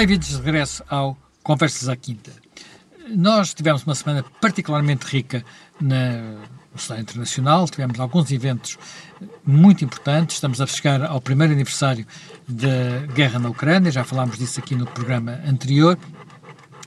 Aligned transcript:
Bem-vindos 0.00 0.28
de 0.28 0.36
regresso 0.36 0.82
ao 0.88 1.14
Conversas 1.42 1.86
à 1.86 1.94
Quinta. 1.94 2.32
Nós 3.14 3.52
tivemos 3.52 3.84
uma 3.84 3.94
semana 3.94 4.24
particularmente 4.40 5.04
rica 5.04 5.44
na, 5.78 6.38
cenário 6.74 7.02
internacional, 7.02 7.68
tivemos 7.68 8.00
alguns 8.00 8.32
eventos 8.32 8.78
muito 9.44 9.84
importantes. 9.84 10.36
Estamos 10.36 10.58
a 10.58 10.66
chegar 10.66 11.04
ao 11.04 11.20
primeiro 11.20 11.52
aniversário 11.52 12.06
da 12.48 13.12
guerra 13.12 13.38
na 13.38 13.50
Ucrânia, 13.50 13.90
já 13.90 14.02
falámos 14.02 14.38
disso 14.38 14.58
aqui 14.58 14.74
no 14.74 14.86
programa 14.86 15.38
anterior. 15.46 15.98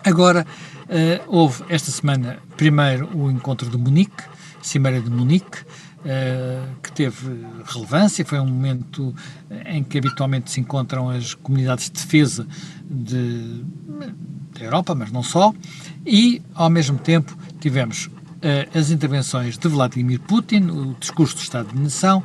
Agora, 0.04 0.43
uh, 0.86 1.23
houve 1.27 1.64
esta 1.70 1.91
semana, 1.91 2.39
primeiro, 2.57 3.16
o 3.16 3.30
encontro 3.30 3.70
de 3.70 3.77
Munique, 3.77 4.23
Cimeira 4.59 5.00
de 5.00 5.11
Munique, 5.11 5.59
uh, 6.04 6.75
que 6.81 6.91
teve 6.91 7.45
relevância, 7.66 8.25
foi 8.25 8.39
um 8.39 8.48
momento 8.48 9.13
em 9.66 9.84
que 9.84 9.98
habitualmente 9.98 10.52
se 10.52 10.59
encontram 10.59 11.09
as 11.09 11.34
comunidades 11.34 11.85
de 11.85 11.91
defesa 11.91 12.48
de, 12.89 13.63
da 14.53 14.66
Europa, 14.66 14.94
mas 14.95 15.11
não 15.11 15.23
só, 15.23 15.53
e, 16.05 16.41
ao 16.53 16.70
mesmo 16.70 16.97
tempo, 16.97 17.35
tivemos 17.59 18.08
uh, 18.08 18.77
as 18.77 18.91
intervenções 18.91 19.58
de 19.58 19.67
Vladimir 19.67 20.20
Putin, 20.21 20.70
o 20.70 20.95
discurso 20.99 21.35
do 21.35 21.41
Estado 21.41 21.73
de 21.73 21.80
Nação, 21.80 22.23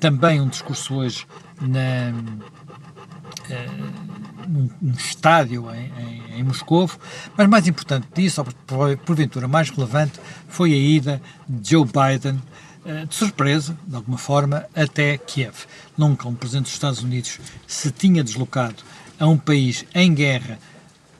também 0.00 0.40
um 0.40 0.48
discurso 0.48 0.94
hoje 0.94 1.26
na, 1.60 2.12
uh, 3.50 4.08
num, 4.48 4.92
estádio 4.92 5.66
em, 5.74 5.92
em, 6.00 6.40
em 6.40 6.42
Moscou, 6.42 6.90
mas 7.36 7.48
mais 7.48 7.68
importante 7.68 8.06
disso, 8.14 8.40
ou 8.40 8.96
porventura 8.98 9.46
mais 9.46 9.70
relevante, 9.70 10.18
foi 10.48 10.72
a 10.72 10.76
ida 10.76 11.20
de 11.48 11.70
Joe 11.70 11.84
Biden 11.84 12.40
de 13.08 13.14
surpresa, 13.14 13.76
de 13.86 13.96
alguma 13.96 14.18
forma, 14.18 14.66
até 14.74 15.16
Kiev. 15.18 15.66
Nunca 15.96 16.28
um 16.28 16.34
presidente 16.34 16.64
dos 16.64 16.72
Estados 16.72 17.02
Unidos 17.02 17.38
se 17.66 17.90
tinha 17.90 18.24
deslocado 18.24 18.82
a 19.18 19.26
um 19.26 19.36
país 19.36 19.84
em 19.94 20.14
guerra 20.14 20.58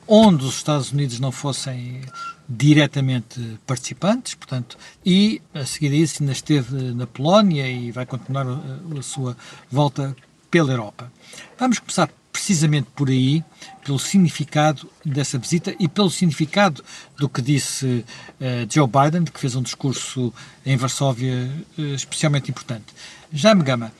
onde 0.07 0.43
os 0.43 0.55
Estados 0.55 0.91
Unidos 0.91 1.19
não 1.19 1.31
fossem 1.31 2.01
diretamente 2.47 3.59
participantes, 3.67 4.33
portanto, 4.33 4.75
e 5.05 5.39
a 5.53 5.63
seguir 5.65 5.91
a 5.91 5.95
isso 5.95 6.23
ainda 6.23 6.31
esteve 6.31 6.75
na 6.93 7.05
Polónia 7.05 7.69
e 7.69 7.91
vai 7.91 8.07
continuar 8.07 8.47
a, 8.47 8.97
a 8.97 9.01
sua 9.03 9.37
volta 9.71 10.15
pela 10.49 10.71
Europa. 10.71 11.11
Vamos 11.59 11.77
começar 11.77 12.09
precisamente 12.31 12.87
por 12.95 13.09
aí, 13.09 13.43
pelo 13.83 13.99
significado 13.99 14.89
dessa 15.03 15.37
visita 15.37 15.75
e 15.79 15.87
pelo 15.87 16.09
significado 16.09 16.83
do 17.17 17.27
que 17.27 17.41
disse 17.41 18.05
uh, 18.39 18.67
Joe 18.69 18.87
Biden, 18.87 19.25
que 19.25 19.39
fez 19.39 19.55
um 19.55 19.61
discurso 19.61 20.33
em 20.65 20.77
Varsóvia 20.77 21.51
uh, 21.77 21.81
especialmente 21.95 22.51
importante. 22.51 22.85
Jaime 23.31 23.63
Gama, 23.63 23.91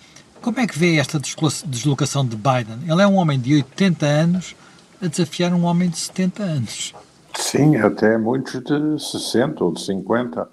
como 0.41 0.59
é 0.59 0.67
que 0.67 0.77
vê 0.77 0.97
esta 0.97 1.19
deslocação 1.19 2.25
de 2.25 2.35
Biden? 2.35 2.79
Ele 2.87 3.01
é 3.01 3.07
um 3.07 3.15
homem 3.15 3.39
de 3.39 3.55
80 3.55 4.05
anos 4.05 4.55
a 5.01 5.07
desafiar 5.07 5.53
um 5.53 5.63
homem 5.63 5.89
de 5.89 5.97
70 5.97 6.43
anos. 6.43 6.93
Sim, 7.35 7.77
até 7.77 8.17
muitos 8.17 8.61
de 8.61 8.99
60 8.99 9.63
ou 9.63 9.73
de 9.73 9.81
50. 9.83 10.47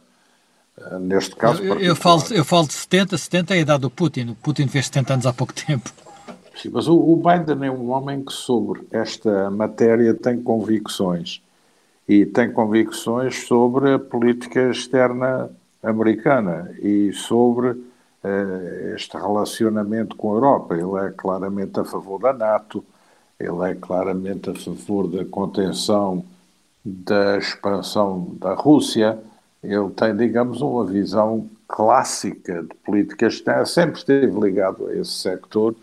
Eh, 0.79 0.99
neste 0.99 1.35
caso, 1.35 1.63
eu, 1.63 1.81
eu, 1.81 1.97
falo, 1.97 2.23
eu 2.31 2.45
falo 2.45 2.67
de 2.67 2.75
70, 2.75 3.17
70 3.17 3.55
é 3.55 3.59
a 3.59 3.61
idade 3.61 3.81
do 3.81 3.91
Putin. 3.91 4.29
O 4.31 4.35
Putin 4.35 4.69
fez 4.69 4.87
70 4.87 5.15
anos 5.15 5.27
há 5.27 5.33
pouco 5.33 5.53
tempo. 5.53 5.91
Sim, 6.57 6.71
mas 6.73 6.89
o, 6.89 6.97
o 6.97 7.17
Biden 7.17 7.69
é 7.69 7.71
um 7.71 7.91
homem 7.91 8.25
que 8.25 8.33
sobre 8.33 8.87
esta 8.91 9.51
matéria 9.51 10.15
tem 10.15 10.43
convicções. 10.43 11.43
E 12.09 12.25
tem 12.25 12.51
convicções 12.51 13.47
sobre 13.47 13.95
a 13.95 13.99
política 13.99 14.71
externa 14.71 15.51
americana 15.83 16.75
e 16.81 17.13
sobre 17.13 17.69
uh, 17.71 18.95
este 18.95 19.17
relacionamento 19.17 20.17
com 20.17 20.33
a 20.33 20.35
Europa. 20.37 20.75
Ele 20.75 21.07
é 21.07 21.11
claramente 21.11 21.79
a 21.79 21.85
favor 21.85 22.21
da 22.21 22.33
NATO, 22.33 22.83
ele 23.39 23.71
é 23.71 23.75
claramente 23.75 24.49
a 24.49 24.55
favor 24.55 25.09
da 25.09 25.25
contenção 25.27 26.25
da 26.83 27.37
expansão 27.37 28.35
da 28.41 28.55
Rússia. 28.55 29.19
Ele 29.63 29.91
tem, 29.91 30.17
digamos, 30.17 30.63
uma 30.63 30.87
visão 30.87 31.49
clássica 31.69 32.63
de 32.63 32.75
política 32.77 33.27
externa, 33.27 33.67
sempre 33.67 33.99
esteve 33.99 34.41
ligado 34.41 34.87
a 34.87 34.95
esse 34.95 35.11
sector, 35.11 35.75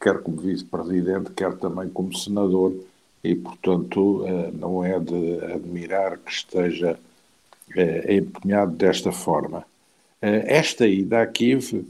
quer 0.00 0.22
como 0.22 0.38
vice-presidente, 0.38 1.30
quer 1.32 1.54
também 1.56 1.88
como 1.88 2.16
senador, 2.16 2.74
e, 3.22 3.34
portanto, 3.34 4.24
eh, 4.26 4.50
não 4.54 4.82
é 4.84 4.98
de 4.98 5.44
admirar 5.44 6.16
que 6.18 6.32
esteja 6.32 6.98
eh, 7.76 8.16
empenhado 8.16 8.72
desta 8.72 9.12
forma. 9.12 9.64
Eh, 10.22 10.56
esta 10.56 10.86
ida 10.86 11.22
a 11.22 11.26
Kiev 11.26 11.84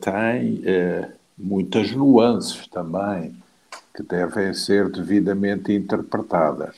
tem 0.00 0.62
muitas 1.36 1.92
nuances 1.92 2.66
também 2.68 3.36
que 3.94 4.02
devem 4.02 4.54
ser 4.54 4.88
devidamente 4.88 5.74
interpretadas. 5.74 6.74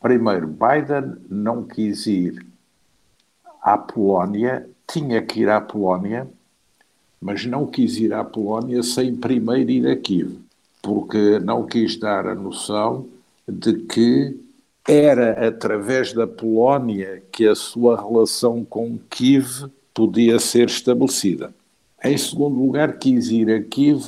Primeiro, 0.00 0.46
Biden 0.46 1.16
não 1.28 1.64
quis 1.64 2.06
ir 2.06 2.46
à 3.60 3.76
Polónia, 3.76 4.66
tinha 4.86 5.20
que 5.20 5.40
ir 5.40 5.50
à 5.50 5.60
Polónia, 5.60 6.26
mas 7.26 7.44
não 7.44 7.66
quis 7.66 7.96
ir 7.96 8.14
à 8.14 8.22
Polónia 8.22 8.84
sem 8.84 9.16
primeiro 9.16 9.68
ir 9.68 9.88
a 9.88 9.96
Kiev, 9.96 10.38
porque 10.80 11.40
não 11.40 11.66
quis 11.66 11.98
dar 11.98 12.24
a 12.24 12.36
noção 12.36 13.08
de 13.48 13.78
que 13.78 14.38
era 14.86 15.48
através 15.48 16.12
da 16.12 16.24
Polónia 16.24 17.20
que 17.32 17.44
a 17.44 17.56
sua 17.56 18.00
relação 18.00 18.64
com 18.64 18.96
Kiev 19.10 19.68
podia 19.92 20.38
ser 20.38 20.68
estabelecida. 20.68 21.52
Em 22.04 22.16
segundo 22.16 22.60
lugar, 22.60 22.96
quis 22.96 23.28
ir 23.32 23.50
a 23.50 23.60
Kiev 23.60 24.06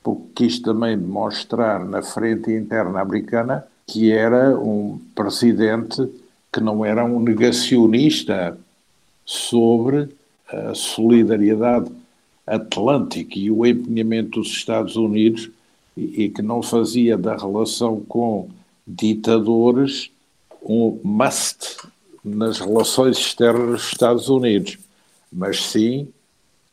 porque 0.00 0.44
quis 0.46 0.60
também 0.60 0.96
demonstrar 0.96 1.84
na 1.84 2.02
frente 2.02 2.52
interna 2.52 3.00
americana 3.00 3.66
que 3.84 4.12
era 4.12 4.56
um 4.56 4.96
presidente 5.12 6.08
que 6.52 6.60
não 6.60 6.84
era 6.84 7.04
um 7.04 7.18
negacionista 7.18 8.56
sobre 9.26 10.08
a 10.46 10.72
solidariedade 10.72 11.90
atlântica 12.46 13.38
e 13.38 13.50
o 13.50 13.64
empenhamento 13.64 14.40
dos 14.40 14.48
Estados 14.48 14.96
Unidos 14.96 15.50
e, 15.96 16.24
e 16.24 16.28
que 16.28 16.42
não 16.42 16.62
fazia 16.62 17.16
da 17.16 17.36
relação 17.36 18.00
com 18.00 18.48
ditadores 18.86 20.10
um 20.62 20.98
must 21.02 21.76
nas 22.24 22.58
relações 22.58 23.18
externas 23.18 23.70
dos 23.70 23.92
Estados 23.92 24.28
Unidos, 24.28 24.78
mas 25.32 25.62
sim 25.62 26.08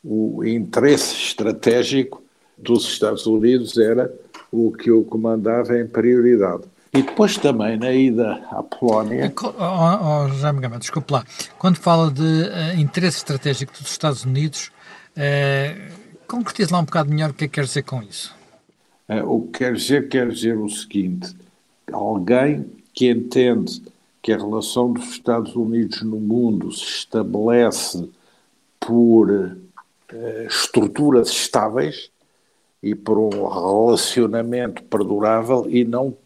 o 0.04 0.44
interesse 0.44 1.14
estratégico 1.14 2.22
dos 2.56 2.84
Estados 2.84 3.26
Unidos 3.26 3.78
era 3.78 4.12
o 4.50 4.72
que 4.72 4.90
eu 4.90 5.04
comandava 5.04 5.78
em 5.78 5.86
prioridade. 5.86 6.64
E 6.92 7.02
depois 7.02 7.36
também 7.36 7.76
na 7.76 7.92
ida 7.92 8.42
à 8.50 8.62
Polónia. 8.62 9.32
Oh, 9.42 10.26
oh, 10.26 10.28
Jaime 10.36 10.60
Gama, 10.60 10.78
desculpe 10.78 11.12
lá. 11.12 11.24
Quando 11.58 11.76
fala 11.76 12.10
de 12.10 12.22
uh, 12.22 12.80
interesse 12.80 13.18
estratégico 13.18 13.72
dos 13.72 13.90
Estados 13.90 14.24
Unidos, 14.24 14.70
uh, 15.16 15.92
concretize 16.26 16.72
lá 16.72 16.78
um 16.80 16.84
bocado 16.84 17.10
melhor 17.10 17.30
o 17.30 17.34
que 17.34 17.44
é 17.44 17.48
que 17.48 17.54
quer 17.54 17.64
dizer 17.64 17.82
com 17.82 18.02
isso. 18.02 18.34
Uh, 19.08 19.22
o 19.24 19.42
que 19.46 19.58
quer 19.58 19.74
dizer, 19.74 20.08
quer 20.08 20.28
dizer 20.30 20.56
o 20.56 20.68
seguinte: 20.68 21.36
alguém 21.92 22.66
que 22.94 23.10
entende 23.10 23.82
que 24.22 24.32
a 24.32 24.36
relação 24.36 24.92
dos 24.92 25.10
Estados 25.10 25.54
Unidos 25.54 26.02
no 26.02 26.18
mundo 26.18 26.72
se 26.72 26.84
estabelece 26.84 28.08
por 28.80 29.30
uh, 29.30 30.46
estruturas 30.46 31.28
estáveis 31.28 32.10
e 32.82 32.94
por 32.94 33.18
um 33.18 33.46
relacionamento 33.46 34.82
perdurável 34.84 35.66
e 35.68 35.84
não 35.84 36.16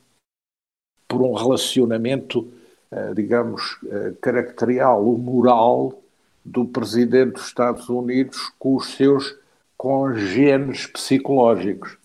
por 1.12 1.20
um 1.20 1.34
relacionamento, 1.34 2.50
eh, 2.90 3.12
digamos, 3.14 3.76
eh, 3.86 4.14
caracterial 4.18 5.04
moral 5.18 6.00
do 6.42 6.64
presidente 6.64 7.32
dos 7.34 7.48
Estados 7.48 7.86
Unidos 7.90 8.50
com 8.58 8.76
os 8.76 8.94
seus 8.94 9.36
congêneres 9.76 10.86
psicológicos. 10.86 11.98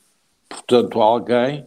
Portanto, 0.49 1.01
alguém 1.01 1.65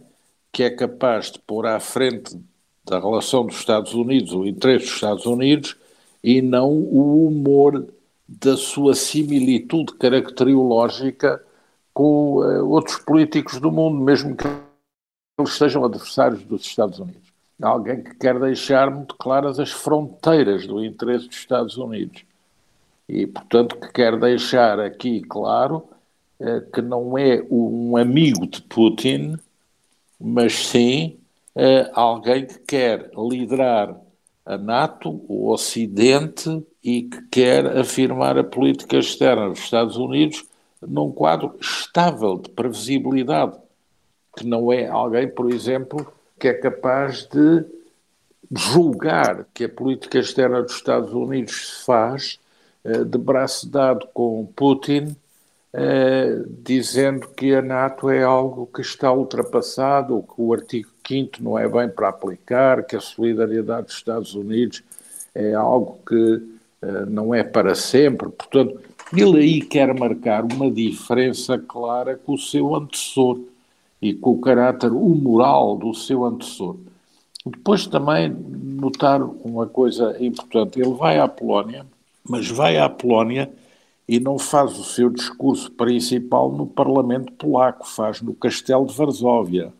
que 0.51 0.61
é 0.61 0.69
capaz 0.69 1.31
de 1.31 1.39
pôr 1.39 1.65
à 1.65 1.79
frente 1.79 2.39
da 2.85 2.99
relação 2.99 3.47
dos 3.47 3.55
Estados 3.55 3.95
Unidos, 3.95 4.33
o 4.33 4.45
interesse 4.45 4.85
dos 4.85 4.93
Estados 4.93 5.25
Unidos, 5.25 5.75
e 6.23 6.43
não 6.43 6.69
o 6.69 7.25
humor 7.25 7.87
da 8.27 8.55
sua 8.55 8.93
similitude 8.93 9.93
caracteriológica 9.93 11.43
com 11.91 12.35
uh, 12.35 12.69
outros 12.69 12.97
políticos 12.97 13.59
do 13.59 13.71
mundo, 13.71 13.99
mesmo 13.99 14.35
que 14.35 14.45
eles 15.39 15.53
sejam 15.53 15.83
adversários 15.83 16.43
dos 16.43 16.61
Estados 16.61 16.99
Unidos. 16.99 17.30
Alguém 17.61 18.03
que 18.03 18.15
quer 18.15 18.39
deixar 18.39 18.89
muito 18.89 19.15
claras 19.15 19.59
as 19.59 19.71
fronteiras 19.71 20.65
do 20.65 20.83
interesse 20.83 21.27
dos 21.27 21.37
Estados 21.37 21.77
Unidos. 21.77 22.23
E, 23.07 23.27
portanto, 23.27 23.75
que 23.77 23.91
quer 23.91 24.17
deixar 24.19 24.79
aqui 24.79 25.21
claro 25.21 25.83
uh, 26.39 26.61
que 26.73 26.81
não 26.81 27.17
é 27.17 27.45
um 27.51 27.97
amigo 27.97 28.47
de 28.47 28.61
Putin, 28.63 29.37
mas 30.19 30.67
sim 30.67 31.17
uh, 31.55 31.91
alguém 31.93 32.45
que 32.45 32.59
quer 32.59 33.11
liderar 33.15 33.95
a 34.45 34.57
NATO, 34.57 35.23
o 35.27 35.51
Ocidente, 35.51 36.65
e 36.83 37.03
que 37.03 37.21
quer 37.29 37.77
afirmar 37.77 38.37
a 38.37 38.43
política 38.43 38.97
externa 38.97 39.49
dos 39.49 39.59
Estados 39.59 39.97
Unidos 39.97 40.45
num 40.81 41.11
quadro 41.11 41.55
estável 41.61 42.37
de 42.37 42.49
previsibilidade. 42.49 43.57
que 44.35 44.47
não 44.47 44.71
é 44.71 44.87
alguém, 44.87 45.27
por 45.27 45.51
exemplo, 45.51 46.11
que 46.41 46.47
é 46.47 46.53
capaz 46.55 47.27
de 47.27 47.63
julgar 48.51 49.45
que 49.53 49.65
a 49.65 49.69
política 49.69 50.17
externa 50.17 50.63
dos 50.63 50.73
Estados 50.73 51.13
Unidos 51.13 51.53
se 51.53 51.85
faz 51.85 52.39
uh, 52.83 53.05
de 53.05 53.17
braço 53.19 53.69
dado 53.69 54.07
com 54.11 54.47
Putin, 54.55 55.15
uh, 55.71 56.49
dizendo 56.63 57.27
que 57.27 57.53
a 57.53 57.61
NATO 57.61 58.09
é 58.09 58.23
algo 58.23 58.65
que 58.65 58.81
está 58.81 59.13
ultrapassado, 59.13 60.23
que 60.23 60.33
o 60.41 60.51
artigo 60.51 60.89
5 61.07 61.43
não 61.43 61.59
é 61.59 61.69
bem 61.69 61.87
para 61.87 62.09
aplicar, 62.09 62.85
que 62.85 62.95
a 62.95 62.99
solidariedade 62.99 63.85
dos 63.85 63.95
Estados 63.95 64.33
Unidos 64.33 64.81
é 65.35 65.53
algo 65.53 65.99
que 66.07 66.15
uh, 66.15 67.05
não 67.07 67.35
é 67.35 67.43
para 67.43 67.75
sempre. 67.75 68.29
Portanto, 68.29 68.81
ele 69.15 69.37
aí 69.37 69.61
quer 69.61 69.93
marcar 69.93 70.43
uma 70.43 70.71
diferença 70.71 71.59
clara 71.59 72.15
com 72.15 72.33
o 72.33 72.39
seu 72.39 72.75
antecessor 72.75 73.50
e 74.01 74.13
com 74.13 74.31
o 74.31 74.41
caráter 74.41 74.89
moral 74.91 75.77
do 75.77 75.93
seu 75.93 76.25
antecessor. 76.25 76.77
Depois 77.45 77.87
também 77.87 78.29
notar 78.29 79.21
uma 79.21 79.67
coisa 79.67 80.15
importante: 80.23 80.79
ele 80.79 80.93
vai 80.93 81.19
à 81.19 81.27
Polónia, 81.27 81.85
mas 82.27 82.49
vai 82.49 82.77
à 82.77 82.89
Polónia 82.89 83.51
e 84.07 84.19
não 84.19 84.37
faz 84.37 84.77
o 84.77 84.83
seu 84.83 85.09
discurso 85.09 85.71
principal 85.71 86.51
no 86.51 86.67
Parlamento 86.67 87.31
polaco, 87.33 87.87
faz 87.87 88.21
no 88.21 88.33
Castelo 88.33 88.85
de 88.85 88.93
Varsóvia. 88.93 89.71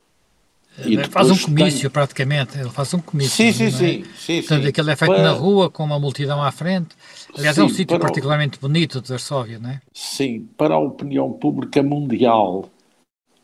Ele 0.78 1.04
faz 1.04 1.30
um 1.30 1.38
comício, 1.38 1.82
tem... 1.82 1.90
praticamente. 1.90 2.58
Ele 2.58 2.70
faz 2.70 2.94
um 2.94 3.00
comício. 3.00 3.36
Sim, 3.36 3.52
sim, 3.52 3.66
é? 3.66 3.72
sim, 3.72 4.06
sim. 4.18 4.40
Portanto, 4.40 4.62
sim. 4.64 4.70
aquilo 4.70 4.90
é 4.90 4.96
feito 4.96 5.14
para... 5.14 5.24
na 5.24 5.32
rua, 5.32 5.70
com 5.70 5.84
uma 5.84 6.00
multidão 6.00 6.42
à 6.42 6.52
frente. 6.52 6.96
Aliás, 7.38 7.56
sim, 7.56 7.62
é 7.62 7.66
um 7.66 7.70
sítio 7.70 8.00
particularmente 8.00 8.58
bonito 8.58 9.02
de 9.02 9.10
Varsóvia, 9.10 9.60
não 9.60 9.70
é? 9.70 9.82
Sim, 9.94 10.48
para 10.58 10.76
a 10.76 10.80
opinião 10.80 11.32
pública 11.34 11.84
mundial. 11.84 12.70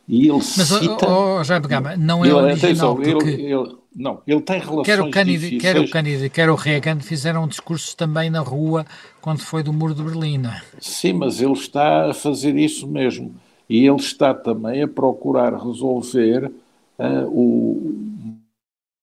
E 0.08 0.30
ele 0.30 0.38
Mas, 0.38 0.54
cita... 0.54 1.10
oh, 1.10 1.40
oh, 1.40 1.44
Jaime 1.44 1.68
Gama, 1.68 1.98
não 1.98 2.24
é 2.24 2.30
ele, 2.30 2.36
original, 2.36 2.94
atenção, 2.94 2.96
porque... 2.96 3.30
ele, 3.30 3.54
ele, 3.54 3.76
não, 3.94 4.22
ele 4.26 4.42
tem 4.42 4.60
relações 4.60 4.86
quer 4.86 5.02
o 5.02 5.12
Kennedy, 5.12 5.38
difíceis... 5.38 5.62
Quer 5.62 5.78
o 5.80 5.92
Kennedy, 5.92 6.30
quer 6.30 6.50
o 6.50 6.56
Reagan 6.56 7.02
fizeram 7.02 7.46
discursos 7.46 7.94
também 7.94 8.30
na 8.30 8.40
rua 8.40 8.86
quando 9.22 9.42
foi 9.42 9.64
do 9.64 9.74
Muro 9.74 9.94
de 9.94 10.02
Berlim, 10.02 10.38
não 10.38 10.52
é? 10.52 10.62
Sim, 10.80 11.12
mas 11.14 11.42
ele 11.42 11.52
está 11.52 12.12
a 12.12 12.14
fazer 12.14 12.56
isso 12.56 12.88
mesmo. 12.88 13.36
E 13.70 13.86
ele 13.86 13.98
está 13.98 14.34
também 14.34 14.82
a 14.82 14.88
procurar 14.88 15.54
resolver 15.54 16.50
uh, 16.98 17.28
o 17.28 17.98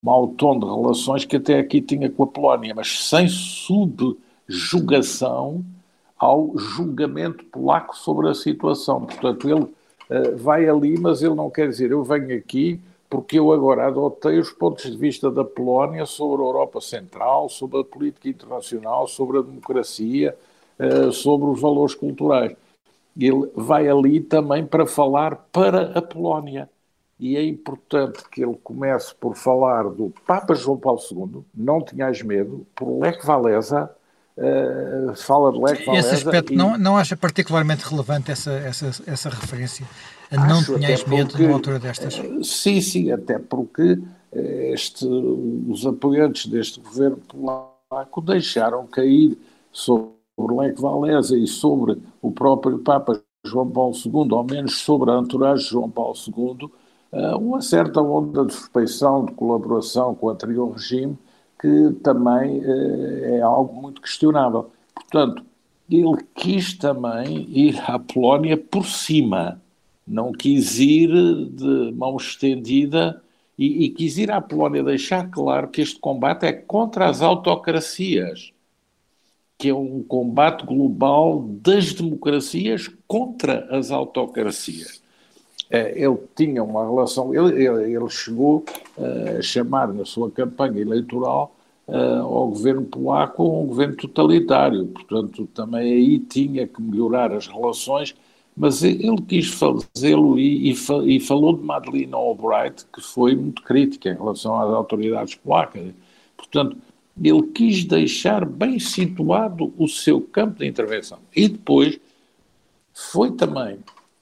mau 0.02 0.28
tom 0.28 0.58
de 0.58 0.64
relações 0.64 1.26
que 1.26 1.36
até 1.36 1.58
aqui 1.58 1.82
tinha 1.82 2.08
com 2.08 2.22
a 2.22 2.26
Polónia, 2.26 2.74
mas 2.74 3.06
sem 3.08 3.28
subjugação 3.28 5.62
ao 6.18 6.56
julgamento 6.56 7.44
polaco 7.44 7.94
sobre 7.94 8.30
a 8.30 8.34
situação. 8.34 9.04
Portanto, 9.04 9.50
ele 9.50 9.66
vai 10.36 10.68
ali, 10.68 10.98
mas 10.98 11.22
ele 11.22 11.34
não 11.34 11.50
quer 11.50 11.68
dizer 11.68 11.90
eu 11.90 12.02
venho 12.02 12.36
aqui 12.36 12.80
porque 13.14 13.38
eu 13.38 13.52
agora 13.52 13.86
adotei 13.86 14.40
os 14.40 14.50
pontos 14.50 14.90
de 14.90 14.96
vista 14.96 15.30
da 15.30 15.44
Polónia 15.44 16.04
sobre 16.04 16.42
a 16.42 16.46
Europa 16.46 16.80
Central, 16.80 17.48
sobre 17.48 17.80
a 17.80 17.84
política 17.84 18.28
internacional, 18.28 19.06
sobre 19.06 19.38
a 19.38 19.42
democracia, 19.42 20.36
uh, 20.80 21.12
sobre 21.12 21.48
os 21.48 21.60
valores 21.60 21.94
culturais. 21.94 22.56
Ele 23.16 23.48
vai 23.54 23.86
ali 23.86 24.20
também 24.20 24.66
para 24.66 24.84
falar 24.84 25.36
para 25.52 25.96
a 25.96 26.02
Polónia. 26.02 26.68
E 27.20 27.36
é 27.36 27.44
importante 27.44 28.28
que 28.28 28.42
ele 28.42 28.58
comece 28.64 29.14
por 29.14 29.36
falar 29.36 29.84
do 29.84 30.12
Papa 30.26 30.52
João 30.56 30.76
Paulo 30.76 30.98
II, 31.08 31.44
não 31.54 31.80
tenhas 31.80 32.20
medo, 32.20 32.66
por 32.74 32.98
Lech 32.98 33.24
Walesa, 33.24 33.94
uh, 34.36 35.14
fala 35.16 35.52
de 35.52 35.58
Walesa. 35.58 35.92
Esse 35.92 36.14
aspecto 36.14 36.52
e... 36.52 36.56
não, 36.56 36.76
não 36.78 36.96
acha 36.96 37.16
particularmente 37.16 37.84
relevante 37.88 38.30
essa, 38.30 38.52
essa, 38.52 38.90
essa 39.06 39.28
referência? 39.28 39.86
A 40.30 40.46
não 40.46 40.62
tenhas 40.64 41.04
medo 41.04 41.30
porque, 41.30 41.42
numa 41.42 41.54
altura 41.54 41.78
destas? 41.78 42.18
Uh, 42.18 42.42
sim, 42.42 42.80
sim, 42.80 43.12
até 43.12 43.38
porque 43.38 43.98
eh, 44.32 44.72
este, 44.72 45.06
os 45.06 45.86
apoiantes 45.86 46.46
deste 46.46 46.80
governo 46.80 47.18
polaco 47.28 48.20
deixaram 48.20 48.86
cair 48.86 49.38
sobre 49.70 50.12
Lech 50.38 50.80
Walesa 50.80 51.36
e 51.36 51.46
sobre 51.46 52.00
o 52.20 52.32
próprio 52.32 52.78
Papa 52.78 53.20
João 53.46 53.70
Paulo 53.70 53.94
II, 53.94 54.28
ao 54.32 54.44
menos 54.44 54.80
sobre 54.80 55.10
a 55.10 55.18
entourage 55.18 55.64
de 55.64 55.70
João 55.70 55.90
Paulo 55.90 56.14
II, 56.26 56.70
uma 57.38 57.60
certa 57.60 58.00
onda 58.00 58.44
de 58.44 58.52
suspeição, 58.52 59.26
de 59.26 59.32
colaboração 59.32 60.14
com 60.14 60.26
o 60.26 60.30
anterior 60.30 60.72
regime, 60.72 61.16
que 61.60 61.92
também 62.02 62.62
eh, 62.64 63.36
é 63.38 63.40
algo 63.42 63.80
muito 63.80 64.00
questionável. 64.00 64.70
Portanto, 64.94 65.44
ele 65.90 66.16
quis 66.34 66.74
também 66.74 67.48
ir 67.50 67.78
à 67.86 67.98
Polónia 67.98 68.56
por 68.56 68.86
cima, 68.86 69.60
não 70.06 70.32
quis 70.32 70.78
ir 70.78 71.08
de 71.50 71.92
mão 71.92 72.16
estendida 72.16 73.22
e, 73.58 73.84
e 73.84 73.90
quis 73.90 74.18
ir 74.18 74.30
à 74.30 74.40
Polónia 74.40 74.82
deixar 74.82 75.30
claro 75.30 75.68
que 75.68 75.80
este 75.82 75.98
combate 76.00 76.46
é 76.46 76.52
contra 76.52 77.08
as 77.08 77.22
autocracias, 77.22 78.52
que 79.58 79.68
é 79.68 79.74
um 79.74 80.02
combate 80.02 80.64
global 80.66 81.40
das 81.42 81.92
democracias 81.92 82.88
contra 83.06 83.66
as 83.70 83.90
autocracias. 83.90 85.03
É, 85.70 85.98
ele 85.98 86.18
tinha 86.36 86.62
uma 86.62 86.84
relação, 86.84 87.34
ele, 87.34 87.64
ele, 87.64 88.08
chegou 88.08 88.64
a 89.38 89.42
chamar 89.42 89.92
na 89.92 90.04
sua 90.04 90.30
campanha 90.30 90.80
eleitoral 90.80 91.54
uh, 91.88 92.22
ao 92.22 92.48
governo 92.48 92.82
polaco 92.82 93.62
um 93.62 93.66
governo 93.66 93.96
totalitário, 93.96 94.86
portanto 94.86 95.46
também 95.54 95.92
aí 95.92 96.18
tinha 96.18 96.66
que 96.66 96.80
melhorar 96.80 97.32
as 97.32 97.46
relações, 97.46 98.14
mas 98.56 98.84
ele 98.84 99.20
quis 99.26 99.48
fazê-lo 99.48 100.38
e, 100.38 100.70
e, 100.70 100.74
e, 101.06 101.20
falou 101.20 101.56
de 101.56 101.64
Madeleine 101.64 102.14
Albright, 102.14 102.84
que 102.92 103.00
foi 103.00 103.34
muito 103.34 103.62
crítica 103.62 104.10
em 104.10 104.14
relação 104.14 104.60
às 104.60 104.68
autoridades 104.72 105.34
polacas. 105.34 105.92
Portanto, 106.36 106.76
ele 107.20 107.42
quis 107.48 107.84
deixar 107.84 108.44
bem 108.44 108.78
situado 108.78 109.72
o 109.76 109.88
seu 109.88 110.20
campo 110.20 110.60
de 110.60 110.66
intervenção. 110.66 111.18
E 111.34 111.48
depois 111.48 111.98
foi 112.92 113.32
também 113.32 113.78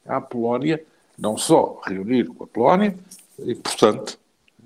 à 0.07 0.19
Polónia 0.19 0.83
não 1.19 1.37
só 1.37 1.81
reunir 1.85 2.27
com 2.27 2.45
a 2.45 2.47
Polónia, 2.47 2.97
importante, 3.39 4.19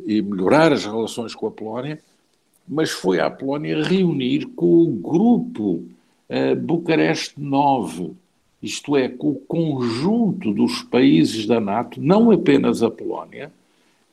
e 0.04 0.20
melhorar 0.20 0.72
as 0.72 0.84
relações 0.84 1.34
com 1.34 1.46
a 1.46 1.50
Polónia, 1.50 2.00
mas 2.68 2.90
foi 2.90 3.20
à 3.20 3.30
Polónia 3.30 3.82
reunir 3.82 4.46
com 4.46 4.82
o 4.82 4.86
grupo 4.86 5.84
uh, 6.28 6.56
Bucareste 6.56 7.34
9, 7.38 8.12
isto 8.62 8.96
é, 8.96 9.08
com 9.08 9.30
o 9.30 9.40
conjunto 9.46 10.52
dos 10.52 10.82
países 10.82 11.46
da 11.46 11.60
NATO, 11.60 12.00
não 12.00 12.30
apenas 12.30 12.82
a 12.82 12.90
Polónia, 12.90 13.52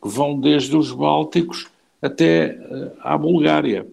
que 0.01 0.07
vão 0.07 0.39
desde 0.39 0.75
os 0.75 0.91
Bálticos 0.91 1.67
até 2.01 2.55
uh, 2.55 2.91
à 3.01 3.17
Bulgária. 3.17 3.87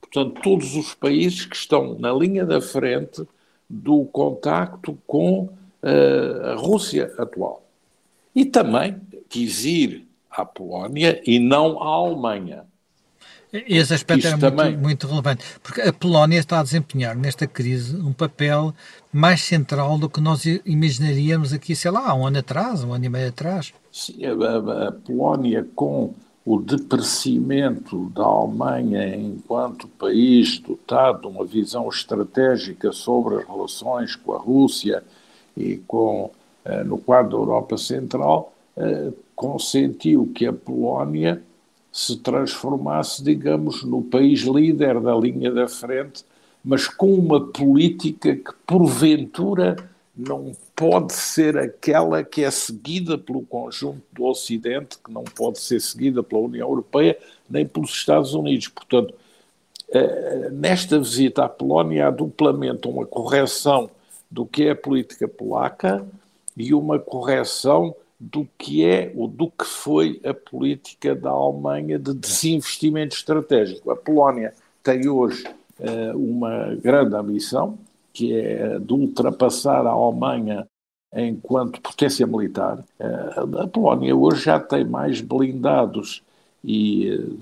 Portanto, 0.00 0.40
todos 0.42 0.76
os 0.76 0.94
países 0.94 1.44
que 1.44 1.56
estão 1.56 1.98
na 1.98 2.12
linha 2.12 2.44
da 2.44 2.60
frente 2.60 3.26
do 3.68 4.04
contacto 4.06 4.96
com 5.06 5.40
uh, 5.82 6.46
a 6.52 6.54
Rússia 6.54 7.12
atual. 7.18 7.65
E 8.36 8.44
também 8.44 9.00
quis 9.30 9.64
ir 9.64 10.06
à 10.30 10.44
Polónia 10.44 11.22
e 11.26 11.38
não 11.38 11.82
à 11.82 11.86
Alemanha. 11.86 12.64
Esse 13.50 13.94
aspecto 13.94 14.26
era 14.26 14.36
também... 14.36 14.72
muito, 14.72 14.82
muito, 14.82 15.06
relevante, 15.06 15.44
porque 15.62 15.80
a 15.80 15.92
Polónia 15.92 16.38
está 16.38 16.60
a 16.60 16.62
desempenhar 16.62 17.16
nesta 17.16 17.46
crise 17.46 17.96
um 17.96 18.12
papel 18.12 18.74
mais 19.10 19.40
central 19.40 19.96
do 19.98 20.10
que 20.10 20.20
nós 20.20 20.44
imaginaríamos 20.66 21.54
aqui, 21.54 21.74
sei 21.74 21.90
lá, 21.90 22.10
há 22.10 22.14
um 22.14 22.26
ano 22.26 22.38
atrás, 22.38 22.84
um 22.84 22.92
ano 22.92 23.06
e 23.06 23.08
meio 23.08 23.28
atrás. 23.28 23.72
Sim, 23.90 24.18
a, 24.26 24.88
a 24.88 24.92
Polónia, 24.92 25.66
com 25.74 26.12
o 26.44 26.60
depreciamento 26.60 28.10
da 28.10 28.24
Alemanha 28.24 29.16
enquanto 29.16 29.88
país 29.88 30.58
dotado 30.58 31.22
de 31.22 31.26
uma 31.26 31.44
visão 31.46 31.88
estratégica 31.88 32.92
sobre 32.92 33.36
as 33.36 33.46
relações 33.46 34.14
com 34.14 34.34
a 34.34 34.38
Rússia 34.38 35.02
e 35.56 35.78
com 35.78 36.30
no 36.84 36.98
quadro 36.98 37.30
da 37.30 37.36
Europa 37.36 37.76
Central, 37.76 38.52
eh, 38.76 39.12
consentiu 39.34 40.30
que 40.34 40.46
a 40.46 40.52
Polónia 40.52 41.42
se 41.92 42.16
transformasse, 42.18 43.22
digamos, 43.22 43.82
no 43.84 44.02
país 44.02 44.40
líder 44.40 45.00
da 45.00 45.14
linha 45.14 45.50
da 45.50 45.68
frente, 45.68 46.24
mas 46.64 46.88
com 46.88 47.14
uma 47.14 47.40
política 47.40 48.34
que, 48.34 48.52
porventura, 48.66 49.76
não 50.16 50.52
pode 50.74 51.12
ser 51.12 51.56
aquela 51.56 52.24
que 52.24 52.42
é 52.42 52.50
seguida 52.50 53.16
pelo 53.16 53.42
conjunto 53.42 54.02
do 54.12 54.24
Ocidente, 54.24 54.98
que 55.02 55.12
não 55.12 55.24
pode 55.24 55.58
ser 55.60 55.80
seguida 55.80 56.22
pela 56.22 56.42
União 56.42 56.68
Europeia 56.68 57.18
nem 57.48 57.66
pelos 57.66 57.90
Estados 57.90 58.34
Unidos. 58.34 58.68
Portanto, 58.68 59.14
eh, 59.90 60.50
nesta 60.52 60.98
visita 60.98 61.44
à 61.44 61.48
Polónia 61.48 62.08
há 62.08 62.10
duplamente 62.10 62.88
uma 62.88 63.06
correção 63.06 63.90
do 64.30 64.44
que 64.44 64.64
é 64.64 64.70
a 64.70 64.76
política 64.76 65.28
polaca, 65.28 66.04
e 66.56 66.72
uma 66.72 66.98
correção 66.98 67.94
do 68.18 68.48
que 68.56 68.84
é 68.84 69.12
ou 69.14 69.28
do 69.28 69.50
que 69.50 69.64
foi 69.64 70.20
a 70.24 70.32
política 70.32 71.14
da 71.14 71.30
Alemanha 71.30 71.98
de 71.98 72.14
desinvestimento 72.14 73.14
estratégico. 73.14 73.90
A 73.90 73.96
Polónia 73.96 74.54
tem 74.82 75.06
hoje 75.08 75.44
uh, 75.78 76.16
uma 76.16 76.74
grande 76.76 77.14
ambição, 77.14 77.78
que 78.12 78.34
é 78.34 78.78
de 78.78 78.92
ultrapassar 78.92 79.86
a 79.86 79.90
Alemanha 79.90 80.66
enquanto 81.14 81.80
potência 81.80 82.26
militar. 82.26 82.82
A 82.98 83.66
Polónia 83.66 84.14
hoje 84.14 84.44
já 84.44 84.58
tem 84.58 84.84
mais 84.84 85.20
blindados 85.20 86.22
e 86.64 87.36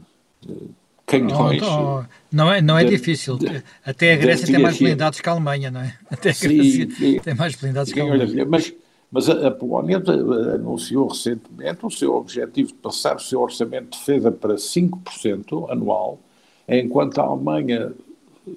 canhões. 1.06 1.62
Oh, 1.62 2.00
oh, 2.00 2.04
não 2.30 2.52
é, 2.52 2.60
não 2.60 2.78
é 2.78 2.84
de, 2.84 2.90
difícil. 2.90 3.36
De, 3.36 3.62
Até 3.84 4.14
a 4.14 4.16
Grécia 4.16 4.46
tem 4.46 4.58
mais 4.58 4.78
blindados 4.78 5.20
que 5.20 5.28
a 5.28 5.32
Alemanha, 5.32 5.70
não 5.70 5.80
é? 5.80 5.94
Até 6.10 6.30
a 6.30 6.32
Grécia 6.32 6.90
sim, 6.90 7.18
tem 7.20 7.34
mais 7.34 7.54
blindados 7.54 7.92
que 7.92 8.00
a 8.00 8.04
Alemanha. 8.04 8.44
Mas, 8.46 8.72
mas 9.14 9.30
a, 9.30 9.46
a, 9.46 9.50
Polónia 9.52 10.02
anunciou 10.52 11.06
recentemente 11.06 11.86
o 11.86 11.90
seu 11.90 12.16
objetivo 12.16 12.70
de 12.70 12.74
passar 12.74 13.14
o 13.14 13.20
seu 13.20 13.40
orçamento 13.40 13.90
de 13.90 13.98
defesa 13.98 14.32
para 14.32 14.56
5% 14.56 15.70
anual, 15.70 16.18
enquanto 16.68 17.20
a 17.20 17.24
Alemanha 17.24 17.92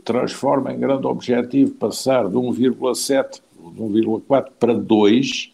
transforma 0.03 0.73
em 0.73 0.79
grande 0.79 1.05
objetivo 1.05 1.75
passar 1.75 2.27
de 2.27 2.35
1,7, 2.35 3.39
de 3.71 3.81
1,4 3.83 4.47
para 4.59 4.73
2, 4.73 5.53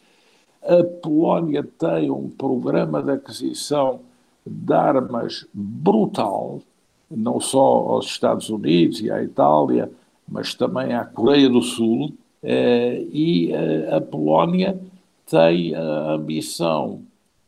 a 0.63 0.83
Polónia 1.01 1.67
tem 1.77 2.09
um 2.09 2.29
programa 2.29 3.03
de 3.03 3.11
aquisição 3.11 3.99
de 4.47 4.73
armas 4.73 5.45
brutal, 5.53 6.61
não 7.11 7.41
só 7.41 7.59
aos 7.59 8.05
Estados 8.05 8.49
Unidos 8.49 9.01
e 9.01 9.11
à 9.11 9.21
Itália, 9.21 9.91
mas 10.25 10.53
também 10.53 10.93
à 10.93 11.03
Coreia 11.03 11.49
do 11.49 11.61
Sul, 11.61 12.13
eh, 12.41 13.05
e 13.11 13.51
a 13.91 13.99
Polónia 13.99 14.79
tem 15.29 15.75
a 15.75 16.13
ambição 16.13 17.01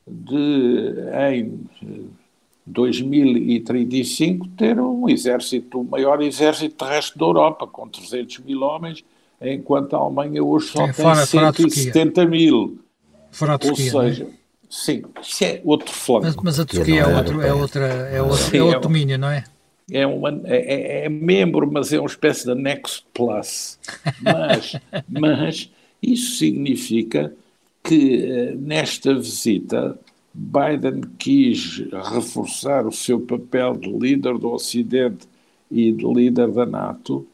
de, 0.08 0.94
em 1.32 1.60
2035, 2.66 4.48
ter 4.50 4.80
um 4.80 5.10
exército, 5.10 5.82
o 5.82 5.84
maior 5.84 6.22
exército 6.22 6.76
terrestre 6.76 7.20
da 7.20 7.26
Europa, 7.26 7.68
com 7.68 7.88
300 7.88 8.40
mil 8.40 8.62
homens, 8.62 9.04
enquanto 9.42 9.96
a 9.96 10.00
Alemanha 10.00 10.44
hoje 10.44 10.68
só 10.68 10.84
é, 10.84 10.92
tem 10.92 11.06
fora, 11.06 11.26
170 11.26 12.16
fora 12.16 12.28
mil. 12.28 12.80
Fora 13.32 13.54
a 13.56 13.58
Turquia, 13.58 13.96
Ou 13.96 14.02
seja, 14.04 14.28
sim, 14.70 15.04
isso 15.22 15.44
é 15.44 15.62
outro 15.64 15.94
flanco. 15.94 16.26
Mas, 16.26 16.36
mas 16.38 16.60
a 16.60 16.66
Turquia 16.66 17.02
é, 17.02 17.18
outro, 17.18 17.42
é, 17.42 17.54
outra, 17.54 17.86
é, 17.86 18.22
outro, 18.22 18.38
sim, 18.38 18.58
é 18.58 18.64
outro 18.64 18.82
domínio, 18.82 19.18
não 19.18 19.30
é? 19.30 19.44
É, 19.92 20.08
uma, 20.08 20.30
é, 20.46 21.02
é, 21.04 21.06
é 21.06 21.10
membro, 21.10 21.70
mas 21.72 21.94
é 21.94 22.00
uma 22.00 22.08
espécie 22.08 22.46
de 22.46 22.56
Next 22.56 23.06
Plus. 23.14 23.78
Mas, 24.22 24.76
mas 25.08 25.70
isso 26.02 26.38
significa 26.38 27.32
que 27.86 28.26
eh, 28.26 28.56
nesta 28.56 29.14
visita 29.14 29.98
Biden 30.34 31.02
quis 31.18 31.84
reforçar 32.12 32.86
o 32.86 32.92
seu 32.92 33.22
papel 33.22 33.78
de 33.78 33.90
líder 33.90 34.38
do 34.38 34.52
Ocidente 34.52 35.28
e 35.72 35.92
de 35.92 36.04
líder 36.04 36.52
da 36.52 36.66
NATO, 36.66 37.26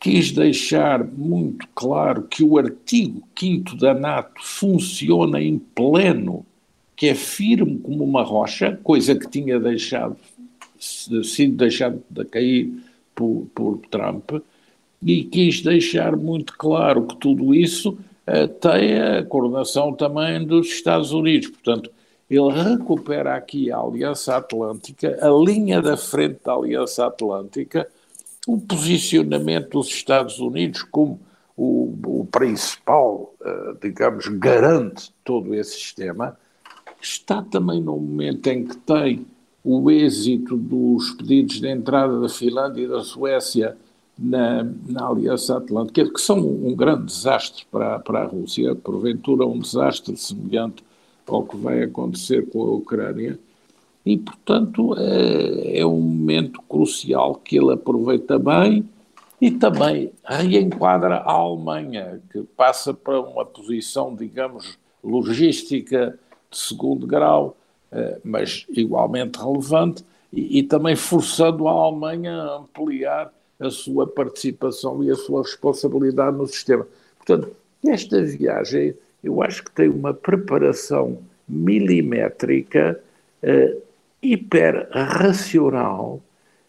quis 0.00 0.30
deixar 0.30 1.04
muito 1.04 1.66
claro 1.74 2.22
que 2.22 2.42
o 2.42 2.56
artigo 2.56 3.22
5 3.38 3.76
da 3.76 3.92
NATO 3.92 4.40
funciona 4.42 5.42
em 5.42 5.58
pleno, 5.58 6.46
que 6.94 7.08
é 7.08 7.14
firme 7.14 7.78
como 7.80 8.04
uma 8.04 8.22
rocha, 8.22 8.78
coisa 8.82 9.14
que 9.14 9.28
tinha 9.28 9.58
deixado, 9.58 10.16
sido 10.78 11.56
deixado 11.56 12.02
de 12.08 12.24
cair 12.24 12.72
por, 13.14 13.46
por 13.54 13.78
Trump, 13.90 14.30
e 15.02 15.24
quis 15.24 15.60
deixar 15.60 16.16
muito 16.16 16.56
claro 16.56 17.06
que 17.06 17.16
tudo 17.16 17.54
isso 17.54 17.98
tem 18.60 19.00
a 19.00 19.24
coordenação 19.24 19.92
também 19.92 20.44
dos 20.44 20.66
Estados 20.66 21.12
Unidos. 21.12 21.48
Portanto, 21.48 21.90
ele 22.28 22.50
recupera 22.50 23.36
aqui 23.36 23.70
a 23.70 23.78
Aliança 23.78 24.36
Atlântica, 24.36 25.16
a 25.22 25.30
linha 25.30 25.80
da 25.80 25.96
frente 25.96 26.40
da 26.44 26.54
Aliança 26.54 27.06
Atlântica, 27.06 27.88
o 28.46 28.60
posicionamento 28.60 29.70
dos 29.70 29.88
Estados 29.88 30.40
Unidos 30.40 30.82
como 30.82 31.20
o, 31.56 31.94
o 32.04 32.28
principal, 32.30 33.32
uh, 33.40 33.78
digamos, 33.80 34.26
garante 34.26 35.06
de 35.06 35.14
todo 35.24 35.54
esse 35.54 35.72
sistema, 35.72 36.36
está 37.00 37.42
também 37.42 37.80
no 37.80 37.96
momento 37.96 38.46
em 38.48 38.64
que 38.64 38.76
tem 38.76 39.26
o 39.64 39.90
êxito 39.90 40.56
dos 40.56 41.12
pedidos 41.12 41.60
de 41.60 41.68
entrada 41.68 42.20
da 42.20 42.28
Finlândia 42.28 42.82
e 42.82 42.88
da 42.88 43.02
Suécia 43.02 43.76
na, 44.18 44.64
na 44.86 45.08
Aliança 45.08 45.56
Atlântica, 45.56 46.10
que 46.10 46.20
são 46.20 46.38
um 46.38 46.74
grande 46.74 47.06
desastre 47.06 47.64
para, 47.70 47.98
para 47.98 48.22
a 48.22 48.26
Rússia, 48.26 48.74
porventura 48.74 49.46
um 49.46 49.58
desastre 49.58 50.16
semelhante 50.16 50.82
ao 51.26 51.44
que 51.44 51.56
vai 51.56 51.82
acontecer 51.82 52.48
com 52.48 52.62
a 52.62 52.70
Ucrânia, 52.72 53.38
e, 54.04 54.16
portanto, 54.16 54.94
é, 54.98 55.80
é 55.80 55.86
um 55.86 56.00
momento 56.00 56.62
crucial 56.68 57.34
que 57.34 57.58
ele 57.58 57.72
aproveita 57.72 58.38
bem 58.38 58.88
e 59.40 59.50
também 59.50 60.12
reenquadra 60.24 61.16
a 61.16 61.32
Alemanha, 61.32 62.22
que 62.32 62.42
passa 62.56 62.94
para 62.94 63.20
uma 63.20 63.44
posição, 63.44 64.14
digamos, 64.14 64.78
logística 65.02 66.18
de 66.50 66.56
segundo 66.56 67.06
grau, 67.06 67.56
eh, 67.92 68.18
mas 68.24 68.64
igualmente 68.70 69.38
relevante, 69.38 70.04
e, 70.32 70.60
e 70.60 70.62
também 70.62 70.96
forçando 70.96 71.68
a 71.68 71.72
Alemanha 71.72 72.32
a 72.32 72.56
ampliar 72.58 73.32
a 73.58 73.70
sua 73.70 74.06
participação 74.06 75.02
e 75.02 75.10
a 75.10 75.16
sua 75.16 75.42
responsabilidade 75.42 76.36
no 76.36 76.46
sistema. 76.46 76.86
Portanto, 77.18 77.54
esta 77.84 78.22
viagem 78.22 78.94
eu 79.26 79.42
acho 79.42 79.64
que 79.64 79.72
tem 79.72 79.88
uma 79.88 80.14
preparação 80.14 81.18
milimétrica, 81.48 83.00
uh, 83.42 83.82
hiperracional, 84.22 86.20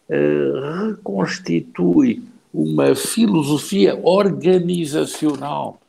uh, 0.08 0.88
reconstitui 0.88 2.22
uma 2.52 2.94
filosofia 2.96 3.96
organizacional 4.02 5.80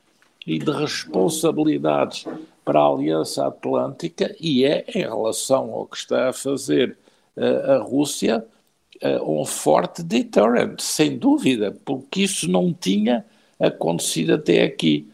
e 0.46 0.60
de 0.60 0.72
responsabilidades 0.72 2.26
para 2.64 2.80
a 2.80 2.88
Aliança 2.88 3.48
Atlântica 3.48 4.36
e 4.40 4.64
é, 4.64 4.86
em 4.94 5.02
relação 5.02 5.74
ao 5.74 5.88
que 5.88 5.98
está 5.98 6.30
a 6.30 6.34
fazer 6.34 6.96
uh, 7.36 7.72
a 7.72 7.78
Rússia, 7.80 8.46
uh, 9.04 9.42
um 9.42 9.46
forte 9.46 10.04
deterrent, 10.04 10.80
sem 10.80 11.18
dúvida, 11.18 11.76
porque 11.86 12.22
isso 12.22 12.50
não 12.50 12.74
tinha 12.74 13.26
acontecido 13.60 14.34
até 14.36 14.64
aqui. 14.64 15.08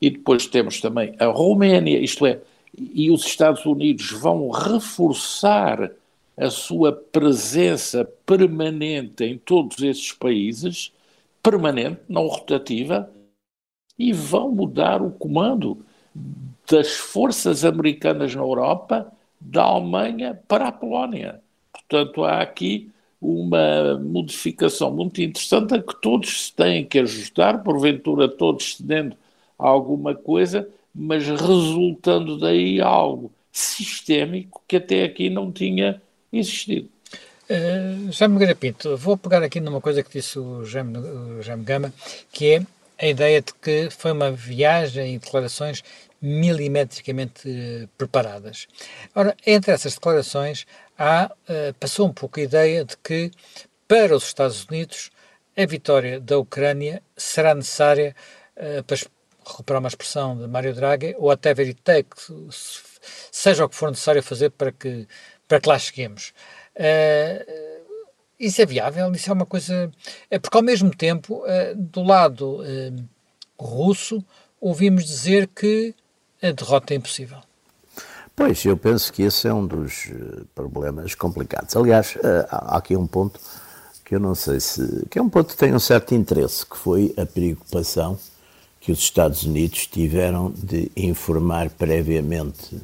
E 0.00 0.10
depois 0.10 0.46
temos 0.46 0.80
também 0.80 1.14
a 1.18 1.26
Roménia, 1.26 1.98
isto 1.98 2.26
é, 2.26 2.40
e 2.76 3.10
os 3.10 3.24
Estados 3.24 3.64
Unidos 3.64 4.10
vão 4.10 4.50
reforçar 4.50 5.90
a 6.36 6.50
sua 6.50 6.92
presença 6.92 8.04
permanente 8.26 9.24
em 9.24 9.38
todos 9.38 9.80
esses 9.82 10.12
países, 10.12 10.92
permanente, 11.42 12.00
não 12.08 12.26
rotativa, 12.26 13.08
e 13.96 14.12
vão 14.12 14.50
mudar 14.50 15.00
o 15.00 15.10
comando 15.12 15.84
das 16.68 16.94
forças 16.94 17.64
americanas 17.64 18.34
na 18.34 18.42
Europa, 18.42 19.12
da 19.40 19.62
Alemanha 19.62 20.40
para 20.48 20.68
a 20.68 20.72
Polónia. 20.72 21.40
Portanto, 21.72 22.24
há 22.24 22.40
aqui 22.40 22.90
uma 23.24 23.98
modificação 23.98 24.92
muito 24.92 25.22
interessante 25.22 25.74
a 25.74 25.82
que 25.82 25.96
todos 26.02 26.46
se 26.46 26.52
têm 26.52 26.84
que 26.84 26.98
ajustar, 26.98 27.62
porventura 27.62 28.28
todos 28.28 28.76
cedendo 28.76 29.16
alguma 29.58 30.14
coisa, 30.14 30.68
mas 30.94 31.26
resultando 31.26 32.38
daí 32.38 32.80
algo 32.80 33.32
sistémico 33.50 34.62
que 34.68 34.76
até 34.76 35.04
aqui 35.04 35.30
não 35.30 35.50
tinha 35.50 36.02
existido. 36.30 36.88
Uh, 37.44 38.12
Jaime 38.12 38.34
Nogueira 38.34 38.54
Pinto, 38.54 38.96
vou 38.96 39.16
pegar 39.16 39.42
aqui 39.42 39.60
numa 39.60 39.80
coisa 39.80 40.02
que 40.02 40.12
disse 40.12 40.38
o 40.38 40.64
Jaime, 40.64 40.98
o 40.98 41.42
Jaime 41.42 41.64
Gama, 41.64 41.92
que 42.32 42.54
é 42.54 42.66
a 42.98 43.08
ideia 43.08 43.40
de 43.40 43.52
que 43.54 43.88
foi 43.90 44.12
uma 44.12 44.30
viagem 44.30 45.14
e 45.14 45.18
declarações 45.18 45.82
milimetricamente 46.20 47.88
preparadas. 47.98 48.66
Ora, 49.14 49.36
entre 49.46 49.72
essas 49.72 49.94
declarações, 49.94 50.66
há, 50.98 51.30
uh, 51.48 51.74
passou 51.74 52.06
um 52.06 52.12
pouco 52.12 52.40
a 52.40 52.42
ideia 52.42 52.84
de 52.84 52.96
que, 52.96 53.30
para 53.86 54.16
os 54.16 54.24
Estados 54.24 54.64
Unidos, 54.64 55.10
a 55.56 55.66
vitória 55.66 56.20
da 56.20 56.38
Ucrânia 56.38 57.02
será 57.16 57.54
necessária 57.54 58.14
uh, 58.56 58.82
para 58.84 58.96
recuperar 59.46 59.80
uma 59.80 59.88
expressão 59.88 60.36
de 60.36 60.46
Mário 60.46 60.74
Draghi, 60.74 61.14
ou 61.18 61.30
até 61.30 61.52
veritake, 61.52 62.16
seja 63.30 63.64
o 63.64 63.68
que 63.68 63.76
for 63.76 63.90
necessário 63.90 64.22
fazer 64.22 64.50
para 64.50 64.72
que, 64.72 65.06
para 65.46 65.60
que 65.60 65.68
lá 65.68 65.78
cheguemos. 65.78 66.32
Uh, 66.74 67.84
isso 68.38 68.60
é 68.60 68.66
viável? 68.66 69.12
Isso 69.12 69.30
é 69.30 69.32
uma 69.32 69.46
coisa. 69.46 69.90
É 70.30 70.38
porque, 70.38 70.56
ao 70.56 70.62
mesmo 70.62 70.90
tempo, 70.90 71.44
do 71.76 72.02
lado 72.02 72.60
russo, 73.56 74.24
ouvimos 74.60 75.04
dizer 75.04 75.46
que 75.46 75.94
a 76.42 76.50
derrota 76.50 76.92
é 76.92 76.96
impossível. 76.96 77.38
Pois, 78.36 78.64
eu 78.64 78.76
penso 78.76 79.12
que 79.12 79.22
esse 79.22 79.46
é 79.46 79.54
um 79.54 79.66
dos 79.66 80.10
problemas 80.54 81.14
complicados. 81.14 81.76
Aliás, 81.76 82.16
há 82.50 82.78
aqui 82.78 82.96
um 82.96 83.06
ponto 83.06 83.38
que 84.04 84.14
eu 84.14 84.20
não 84.20 84.34
sei 84.34 84.60
se. 84.60 85.06
que 85.08 85.18
é 85.18 85.22
um 85.22 85.28
ponto 85.28 85.48
que 85.48 85.56
tem 85.56 85.74
um 85.74 85.78
certo 85.78 86.14
interesse, 86.14 86.66
que 86.66 86.76
foi 86.76 87.14
a 87.16 87.24
preocupação 87.24 88.18
que 88.80 88.92
os 88.92 88.98
Estados 88.98 89.44
Unidos 89.44 89.86
tiveram 89.86 90.52
de 90.54 90.90
informar 90.94 91.70
previamente 91.70 92.76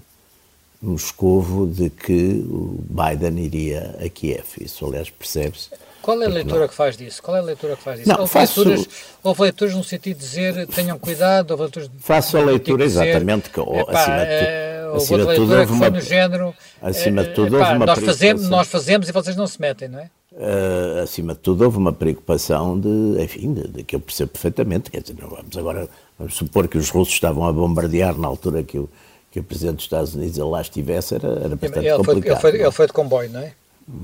Moscovo 0.81 1.67
de 1.67 1.91
que 1.91 2.43
o 2.49 2.83
Biden 2.89 3.39
iria 3.45 3.99
a 4.03 4.09
Kiev. 4.09 4.47
Isso, 4.63 4.87
aliás, 4.87 5.11
percebe-se 5.11 5.69
Qual 6.01 6.23
é 6.23 6.25
a 6.25 6.29
leitura 6.29 6.67
que 6.67 6.75
faz 6.75 6.97
disso? 6.97 7.23
Qual 7.23 7.37
é 7.37 7.41
a 7.41 7.43
leitura 7.43 7.77
que 7.77 7.83
faz 7.83 7.99
disso? 7.99 8.09
Não, 8.09 8.21
houve, 8.21 8.33
faço... 8.33 8.65
leituras, 8.65 8.89
houve 9.23 9.43
leituras 9.43 9.75
no 9.75 9.85
sentido 9.85 10.17
de 10.17 10.25
dizer 10.25 10.67
tenham 10.69 10.99
cuidado, 10.99 11.51
houve 11.51 11.65
leituras... 11.65 11.91
Faço 11.99 12.39
a 12.39 12.41
leitura 12.41 12.83
exatamente, 12.83 13.51
que 13.51 13.61
epá, 13.61 14.01
acima 14.01 14.25
de 14.25 14.39
tudo... 14.39 14.80
É, 14.91 14.99
houve 14.99 15.13
outra 15.15 15.29
leitura 15.29 15.67
que 15.67 15.73
foi 15.73 15.91
no 15.91 16.01
género... 16.01 16.55
Acima 16.81 17.25
de 17.25 17.35
tudo, 17.35 17.57
houve 17.57 17.73
uma 17.73 17.87
nós 17.87 17.99
fazemos, 17.99 18.49
nós 18.49 18.69
fazemos 18.69 19.09
e 19.09 19.13
vocês 19.13 19.37
não 19.37 19.47
se 19.47 19.61
metem, 19.61 19.89
não 19.89 19.99
é? 19.99 20.11
Uh, 20.33 21.03
acima 21.03 21.35
de 21.35 21.41
tudo, 21.41 21.65
houve 21.65 21.77
uma 21.77 21.93
preocupação 21.93 22.79
de, 22.79 22.89
enfim, 23.23 23.53
de, 23.53 23.67
de, 23.69 23.83
que 23.83 23.97
eu 23.97 24.01
percebo 24.01 24.31
perfeitamente. 24.31 24.91
Quer 24.91 25.03
dizer, 25.03 25.17
não 25.21 25.29
vamos 25.29 25.57
agora, 25.57 25.89
vamos 26.19 26.37
supor 26.37 26.69
que 26.69 26.79
os 26.79 26.89
russos 26.89 27.15
estavam 27.15 27.45
a 27.45 27.53
bombardear 27.53 28.17
na 28.17 28.29
altura 28.29 28.63
que 28.63 28.79
o, 28.79 28.89
que 29.31 29.41
o 29.41 29.43
Presidente 29.43 29.77
dos 29.77 29.85
Estados 29.85 30.15
Unidos 30.15 30.37
lá 30.39 30.61
estivesse, 30.61 31.17
era, 31.17 31.29
era 31.29 31.57
bastante 31.57 31.87
ele 31.87 31.97
complicado. 31.97 32.41
Foi, 32.41 32.51
ele, 32.51 32.59
foi, 32.59 32.67
ele 32.67 32.73
foi 32.73 32.87
de 32.87 32.93
comboio, 32.93 33.31
não 33.31 33.41
é? 33.41 33.53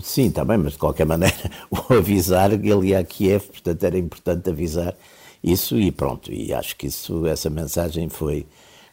Sim, 0.02 0.26
está 0.28 0.44
bem, 0.44 0.58
mas 0.58 0.72
de 0.72 0.78
qualquer 0.78 1.06
maneira, 1.06 1.36
o 1.70 1.94
avisar 1.94 2.50
que 2.58 2.68
ele 2.68 2.88
ia 2.88 2.98
a 2.98 3.04
Kiev, 3.04 3.44
portanto 3.46 3.84
era 3.84 3.98
importante 3.98 4.50
avisar 4.50 4.94
isso 5.42 5.78
e 5.78 5.92
pronto, 5.92 6.32
e 6.32 6.52
acho 6.52 6.76
que 6.76 6.86
isso, 6.88 7.26
essa 7.26 7.48
mensagem 7.48 8.08
foi, 8.08 8.46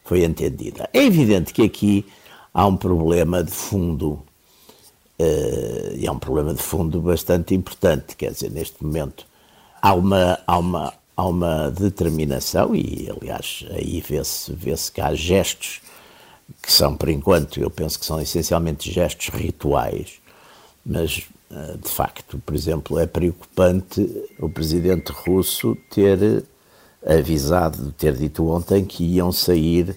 foi 0.04 0.24
entendida. 0.24 0.88
É 0.92 1.02
evidente 1.02 1.52
que 1.52 1.62
aqui 1.62 2.06
há 2.52 2.66
um 2.66 2.76
problema 2.76 3.42
de 3.42 3.50
fundo, 3.50 4.22
uh, 5.18 5.96
e 5.96 6.06
há 6.06 6.12
um 6.12 6.18
problema 6.18 6.54
de 6.54 6.62
fundo 6.62 7.00
bastante 7.00 7.54
importante, 7.54 8.14
quer 8.14 8.30
dizer, 8.32 8.50
neste 8.50 8.84
momento 8.84 9.26
há 9.84 9.92
uma, 9.92 10.38
há 10.46 10.58
uma, 10.58 10.94
há 11.14 11.26
uma 11.26 11.70
determinação, 11.70 12.74
e 12.74 13.10
aliás 13.10 13.66
aí 13.70 14.00
vê-se 14.00 14.50
vê, 14.54 14.74
que 14.92 15.00
há 15.00 15.14
gestos 15.14 15.82
que 16.62 16.72
são, 16.72 16.96
por 16.96 17.10
enquanto, 17.10 17.60
eu 17.60 17.70
penso 17.70 17.98
que 17.98 18.06
são 18.06 18.20
essencialmente 18.20 18.90
gestos 18.90 19.28
rituais, 19.28 20.20
mas, 20.84 21.22
eh, 21.50 21.76
de 21.82 21.88
facto, 21.88 22.38
por 22.38 22.54
exemplo, 22.54 22.98
é 22.98 23.06
preocupante 23.06 24.00
o 24.38 24.48
presidente 24.48 25.10
russo 25.10 25.76
ter 25.90 26.44
avisado, 27.06 27.92
ter 27.92 28.14
dito 28.14 28.48
ontem 28.48 28.84
que 28.84 29.04
iam 29.04 29.30
sair 29.30 29.96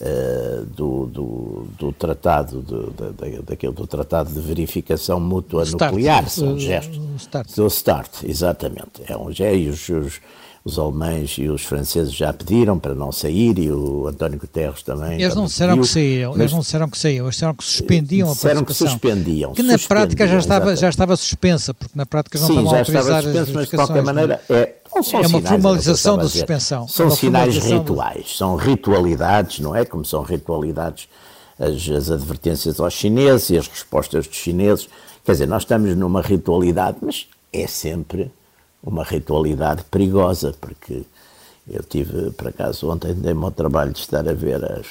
uh, 0.00 0.64
do, 0.66 1.06
do, 1.06 1.66
do, 1.78 1.92
tratado 1.92 2.62
de, 2.62 3.42
daquele, 3.42 3.72
do 3.72 3.86
tratado 3.86 4.32
de 4.32 4.40
verificação 4.40 5.18
mútua 5.18 5.64
start, 5.64 5.92
nuclear, 5.92 6.28
são 6.28 6.58
gestos 6.58 7.00
start. 7.18 7.54
do 7.54 7.70
START, 7.70 8.24
exatamente. 8.24 9.02
É 9.08 9.16
um, 9.16 9.30
e 9.30 9.68
os, 9.68 9.88
os 9.88 10.20
os 10.64 10.78
alemães 10.78 11.36
e 11.38 11.48
os 11.48 11.62
franceses 11.62 12.14
já 12.14 12.32
pediram 12.32 12.78
para 12.78 12.94
não 12.94 13.10
sair 13.10 13.58
e 13.58 13.70
o 13.70 14.06
António 14.06 14.38
Guterres 14.38 14.82
também. 14.82 15.20
Eles 15.20 15.34
não 15.34 15.46
disseram 15.46 15.76
que 15.80 15.86
saíram, 15.86 16.34
eles 16.34 16.52
não 16.52 16.60
disseram 16.60 16.88
que 16.88 16.98
saíam, 16.98 17.24
eles 17.24 17.34
disseram 17.34 17.54
que 17.54 17.64
suspendiam 17.64 18.30
a 18.30 18.36
participação. 18.36 18.64
que 18.64 18.74
suspendiam. 18.74 19.52
Que 19.54 19.62
na 19.62 19.78
prática 19.78 20.26
já 20.28 20.38
estava, 20.38 20.76
já 20.76 20.88
estava 20.88 21.16
suspensa, 21.16 21.74
porque 21.74 21.92
na 21.96 22.06
prática 22.06 22.38
não 22.38 22.46
Sim, 22.46 22.52
estavam 22.52 22.74
a 22.74 22.78
autorizar 22.78 23.22
suspenso, 23.22 23.50
as 23.50 23.54
mas 23.54 23.68
de 23.68 23.76
qualquer 23.76 24.04
é? 24.50 24.74
Maneira 25.02 25.28
é, 25.28 25.32
é 25.32 25.38
uma 25.38 25.48
formalização 25.48 26.16
da 26.16 26.28
suspensão. 26.28 26.88
São 26.88 27.10
sinais 27.10 27.56
rituais, 27.56 28.36
são 28.36 28.56
ritualidades, 28.56 29.60
não 29.60 29.74
é? 29.74 29.84
Como 29.84 30.04
são 30.04 30.22
ritualidades 30.22 31.08
as, 31.58 31.88
as 31.88 32.10
advertências 32.10 32.80
aos 32.80 32.92
chineses 32.92 33.50
e 33.50 33.58
as 33.58 33.68
respostas 33.68 34.26
dos 34.26 34.36
chineses. 34.36 34.88
Quer 35.24 35.32
dizer, 35.32 35.46
nós 35.46 35.62
estamos 35.62 35.96
numa 35.96 36.20
ritualidade, 36.20 36.98
mas 37.00 37.28
é 37.52 37.66
sempre 37.66 38.30
uma 38.82 39.04
ritualidade 39.04 39.84
perigosa, 39.84 40.54
porque 40.60 41.02
eu 41.68 41.82
tive, 41.84 42.32
por 42.32 42.48
acaso, 42.48 42.90
ontem 42.90 43.14
dei-me 43.14 43.44
ao 43.44 43.52
trabalho 43.52 43.92
de 43.92 44.00
estar 44.00 44.28
a 44.28 44.32
ver 44.32 44.64
as, 44.64 44.86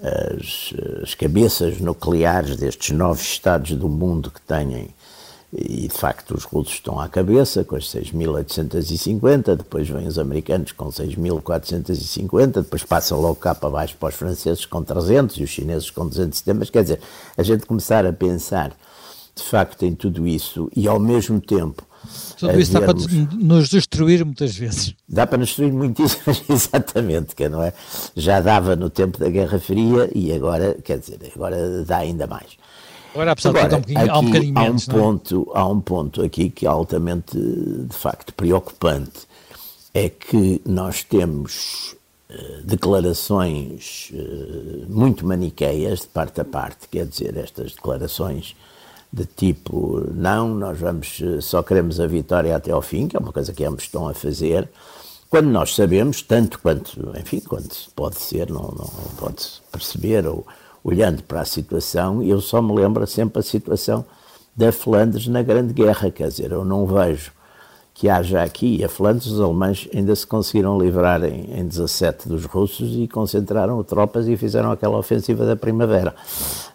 as, 0.00 0.74
as, 1.02 1.14
cabeças 1.14 1.80
nucleares 1.80 2.56
destes 2.56 2.96
nove 2.96 3.20
estados 3.22 3.72
do 3.72 3.88
mundo 3.88 4.30
que 4.30 4.40
têm, 4.40 4.88
e 5.56 5.86
de 5.86 5.94
facto 5.94 6.34
os 6.34 6.44
russos 6.44 6.74
estão 6.74 6.98
à 6.98 7.08
cabeça, 7.08 7.62
com 7.62 7.76
as 7.76 7.84
6.850, 7.84 9.56
depois 9.56 9.88
vêm 9.88 10.06
os 10.06 10.18
americanos 10.18 10.72
com 10.72 10.86
6.450, 10.88 12.62
depois 12.62 12.82
passam 12.82 13.20
logo 13.20 13.36
cá 13.36 13.54
para 13.54 13.70
baixo 13.70 13.96
para 13.96 14.08
os 14.08 14.14
franceses 14.16 14.66
com 14.66 14.82
300 14.82 15.36
e 15.36 15.44
os 15.44 15.50
chineses 15.50 15.90
com 15.90 16.08
270, 16.08 16.58
mas 16.58 16.70
quer 16.70 16.82
dizer, 16.82 17.00
a 17.36 17.42
gente 17.42 17.66
começar 17.66 18.04
a 18.04 18.12
pensar 18.12 18.76
de 19.34 19.42
facto 19.42 19.84
em 19.84 19.94
tudo 19.94 20.26
isso 20.26 20.68
e 20.74 20.88
ao 20.88 20.98
mesmo 20.98 21.40
tempo 21.40 21.84
tudo 22.38 22.60
isso 22.60 22.72
dá 22.72 22.80
para 22.80 22.94
nos 22.94 23.68
destruir 23.68 24.24
muitas 24.24 24.54
vezes. 24.56 24.94
Dá 25.08 25.26
para 25.26 25.38
nos 25.38 25.48
destruir 25.48 25.72
muitíssimo, 25.72 26.22
exatamente, 26.50 27.34
que 27.34 27.48
não 27.48 27.62
é? 27.62 27.72
Já 28.14 28.40
dava 28.40 28.76
no 28.76 28.90
tempo 28.90 29.18
da 29.18 29.28
Guerra 29.28 29.58
Fria 29.58 30.10
e 30.14 30.32
agora, 30.32 30.76
quer 30.84 30.98
dizer, 30.98 31.18
agora 31.34 31.84
dá 31.84 31.98
ainda 31.98 32.26
mais. 32.26 32.58
Agora, 33.14 33.30
apesar 33.30 33.50
agora, 33.50 33.80
de 33.80 33.96
um 33.96 34.10
há 34.10 34.18
um 34.18 34.24
bocadinho 34.24 34.58
há 34.58 34.62
um 34.62 34.64
menos, 34.64 34.88
é? 34.88 34.92
ponto, 34.92 35.52
é? 35.54 35.58
Há 35.58 35.66
um 35.68 35.80
ponto 35.80 36.22
aqui 36.22 36.50
que 36.50 36.66
é 36.66 36.68
altamente, 36.68 37.38
de 37.38 37.96
facto, 37.96 38.34
preocupante, 38.34 39.20
é 39.94 40.08
que 40.08 40.60
nós 40.66 41.04
temos 41.04 41.94
uh, 42.28 42.62
declarações 42.64 44.10
uh, 44.12 44.86
muito 44.88 45.24
maniqueias 45.24 46.00
de 46.00 46.08
parte 46.08 46.40
a 46.40 46.44
parte, 46.44 46.88
quer 46.90 47.06
dizer, 47.06 47.36
estas 47.36 47.72
declarações 47.72 48.56
de 49.12 49.24
tipo, 49.26 50.04
não, 50.12 50.52
nós 50.52 50.76
vamos, 50.80 51.22
só 51.40 51.62
queremos 51.62 52.00
a 52.00 52.08
vitória 52.08 52.56
até 52.56 52.72
ao 52.72 52.82
fim, 52.82 53.06
que 53.06 53.16
é 53.16 53.20
uma 53.20 53.32
coisa 53.32 53.52
que 53.52 53.64
ambos 53.64 53.84
estão 53.84 54.08
a 54.08 54.12
fazer, 54.12 54.68
quando 55.30 55.46
nós 55.50 55.72
sabemos, 55.76 56.20
tanto 56.20 56.58
quanto, 56.58 57.12
enfim, 57.16 57.38
quanto 57.38 57.76
pode 57.94 58.16
ser, 58.16 58.50
não, 58.50 58.62
não, 58.76 58.90
pode 59.16 59.44
perceber, 59.70 60.26
ou 60.26 60.44
olhando 60.84 61.22
para 61.22 61.40
a 61.40 61.44
situação, 61.46 62.22
eu 62.22 62.40
só 62.40 62.60
me 62.60 62.74
lembro 62.74 63.06
sempre 63.06 63.40
a 63.40 63.42
situação 63.42 64.04
da 64.54 64.70
Flandres 64.70 65.26
na 65.26 65.42
Grande 65.42 65.72
Guerra, 65.72 66.10
quer 66.10 66.28
dizer, 66.28 66.52
eu 66.52 66.64
não 66.64 66.86
vejo 66.86 67.32
que 67.94 68.08
haja 68.08 68.42
aqui, 68.42 68.84
a 68.84 68.88
Flandres, 68.88 69.26
os 69.26 69.40
alemães 69.40 69.88
ainda 69.94 70.14
se 70.14 70.26
conseguiram 70.26 70.78
livrar 70.78 71.24
em, 71.24 71.60
em 71.60 71.66
17 71.66 72.28
dos 72.28 72.44
russos 72.44 72.94
e 72.96 73.08
concentraram 73.08 73.82
tropas 73.82 74.28
e 74.28 74.36
fizeram 74.36 74.70
aquela 74.70 74.98
ofensiva 74.98 75.46
da 75.46 75.56
primavera. 75.56 76.14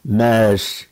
Mas 0.03 0.87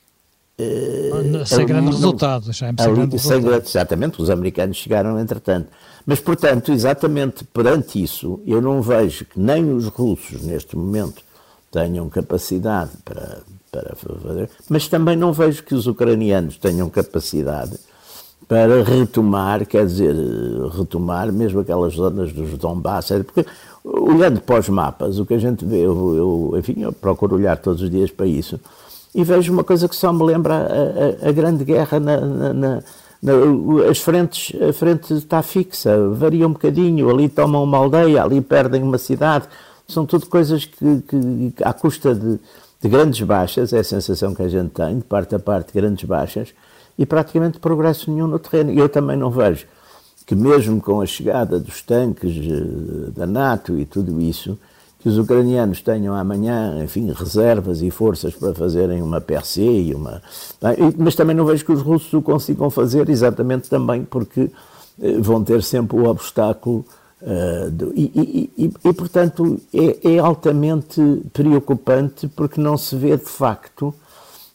Uh, 0.59 1.45
sem 1.45 1.67
grande 1.67 1.91
resultado, 1.91 2.51
já 2.51 2.69
é 2.69 2.73
sem 2.79 2.93
grande 2.95 3.15
resultado. 3.15 3.63
Exatamente, 3.63 4.19
os 4.19 4.27
americanos 4.27 4.77
chegaram 4.77 5.19
entretanto. 5.19 5.67
Mas, 6.03 6.19
portanto, 6.19 6.71
exatamente 6.71 7.43
perante 7.43 8.01
isso, 8.01 8.41
eu 8.43 8.59
não 8.59 8.81
vejo 8.81 9.23
que 9.25 9.39
nem 9.39 9.71
os 9.71 9.85
russos, 9.85 10.41
neste 10.41 10.75
momento, 10.75 11.21
tenham 11.71 12.09
capacidade 12.09 12.91
para, 13.03 13.39
para 13.71 13.95
fazer, 13.95 14.49
mas 14.69 14.87
também 14.87 15.15
não 15.15 15.33
vejo 15.33 15.63
que 15.63 15.75
os 15.75 15.87
ucranianos 15.87 16.57
tenham 16.57 16.89
capacidade 16.89 17.77
para 18.47 18.81
retomar, 18.81 19.65
quer 19.65 19.85
dizer, 19.85 20.15
retomar 20.77 21.31
mesmo 21.31 21.59
aquelas 21.59 21.93
zonas 21.93 22.31
dos 22.31 22.57
Donbass, 22.57 23.09
porque 23.25 23.45
olhando 23.83 24.39
para 24.39 24.59
os 24.59 24.69
mapas, 24.69 25.19
o 25.19 25.25
que 25.25 25.33
a 25.33 25.37
gente 25.37 25.65
vê, 25.65 25.77
eu, 25.77 26.15
eu 26.15 26.59
enfim, 26.59 26.81
eu 26.81 26.93
procuro 26.93 27.35
olhar 27.35 27.57
todos 27.57 27.81
os 27.81 27.89
dias 27.89 28.09
para 28.09 28.25
isso, 28.25 28.59
e 29.13 29.23
vejo 29.23 29.51
uma 29.51 29.63
coisa 29.63 29.89
que 29.89 29.95
só 29.95 30.13
me 30.13 30.23
lembra 30.23 30.55
a, 30.55 31.25
a, 31.25 31.29
a 31.29 31.31
Grande 31.31 31.65
Guerra 31.65 31.99
na, 31.99 32.21
na, 32.21 32.53
na, 32.53 32.83
as 33.89 33.99
frentes, 33.99 34.55
a 34.61 34.71
frente 34.71 35.13
está 35.13 35.41
fixa, 35.41 36.09
varia 36.09 36.47
um 36.47 36.53
bocadinho, 36.53 37.09
ali 37.09 37.27
tomam 37.27 37.63
uma 37.63 37.77
aldeia, 37.77 38.23
ali 38.23 38.39
perdem 38.39 38.81
uma 38.81 38.97
cidade, 38.97 39.47
são 39.87 40.05
tudo 40.05 40.25
coisas 40.27 40.65
que, 40.65 41.01
que 41.01 41.53
à 41.63 41.73
custa 41.73 42.13
de, 42.13 42.39
de, 42.81 42.89
grandes 42.89 43.25
baixas, 43.25 43.73
é 43.73 43.79
a 43.79 43.83
sensação 43.83 44.35
que 44.35 44.41
a 44.41 44.47
gente 44.47 44.71
tem, 44.71 44.97
de 44.97 45.03
parte 45.03 45.35
a 45.35 45.39
parte, 45.39 45.73
grandes 45.73 46.03
baixas, 46.03 46.53
e 46.97 47.05
praticamente 47.05 47.59
progresso 47.59 48.11
nenhum 48.11 48.27
no 48.27 48.39
terreno. 48.39 48.71
E 48.71 48.79
eu 48.79 48.89
também 48.89 49.15
não 49.15 49.31
vejo 49.31 49.65
que 50.25 50.35
mesmo 50.35 50.81
com 50.81 50.99
a 50.99 51.05
chegada 51.05 51.57
dos 51.57 51.81
tanques 51.81 52.35
eh, 52.35 53.11
da 53.11 53.25
NATO 53.25 53.79
e 53.79 53.85
tudo 53.85 54.19
isso, 54.19 54.59
que 54.99 55.07
os 55.07 55.17
ucranianos 55.17 55.81
tenham 55.81 56.13
amanhã, 56.13 56.83
enfim, 56.83 57.09
reservas 57.13 57.81
e 57.81 57.89
forças 57.89 58.35
para 58.35 58.53
fazerem 58.53 59.01
uma 59.01 59.21
PRC 59.21 59.61
e 59.61 59.95
uma. 59.95 60.21
Mas 60.97 61.15
também 61.15 61.33
não 61.33 61.45
vejo 61.45 61.63
que 61.63 61.71
os 61.71 61.81
russos 61.81 62.11
o 62.11 62.21
consigam 62.21 62.69
fazer, 62.69 63.09
exatamente 63.09 63.69
também 63.69 64.03
porque 64.03 64.51
eh, 65.01 65.17
vão 65.19 65.41
ter 65.41 65.63
sempre 65.63 65.97
o 65.97 66.09
obstáculo. 66.09 66.85
Uh, 67.19 67.71
do, 67.71 67.93
e, 67.95 68.11
e, 68.13 68.65
e, 68.65 68.73
e, 68.89 68.93
portanto, 68.93 69.59
é, 69.73 70.13
é, 70.13 70.19
altamente 70.19 71.01
preocupante 71.33 72.27
porque 72.27 72.61
não 72.61 72.77
se 72.77 72.95
vê 72.95 73.17
de 73.17 73.25
facto, 73.25 73.93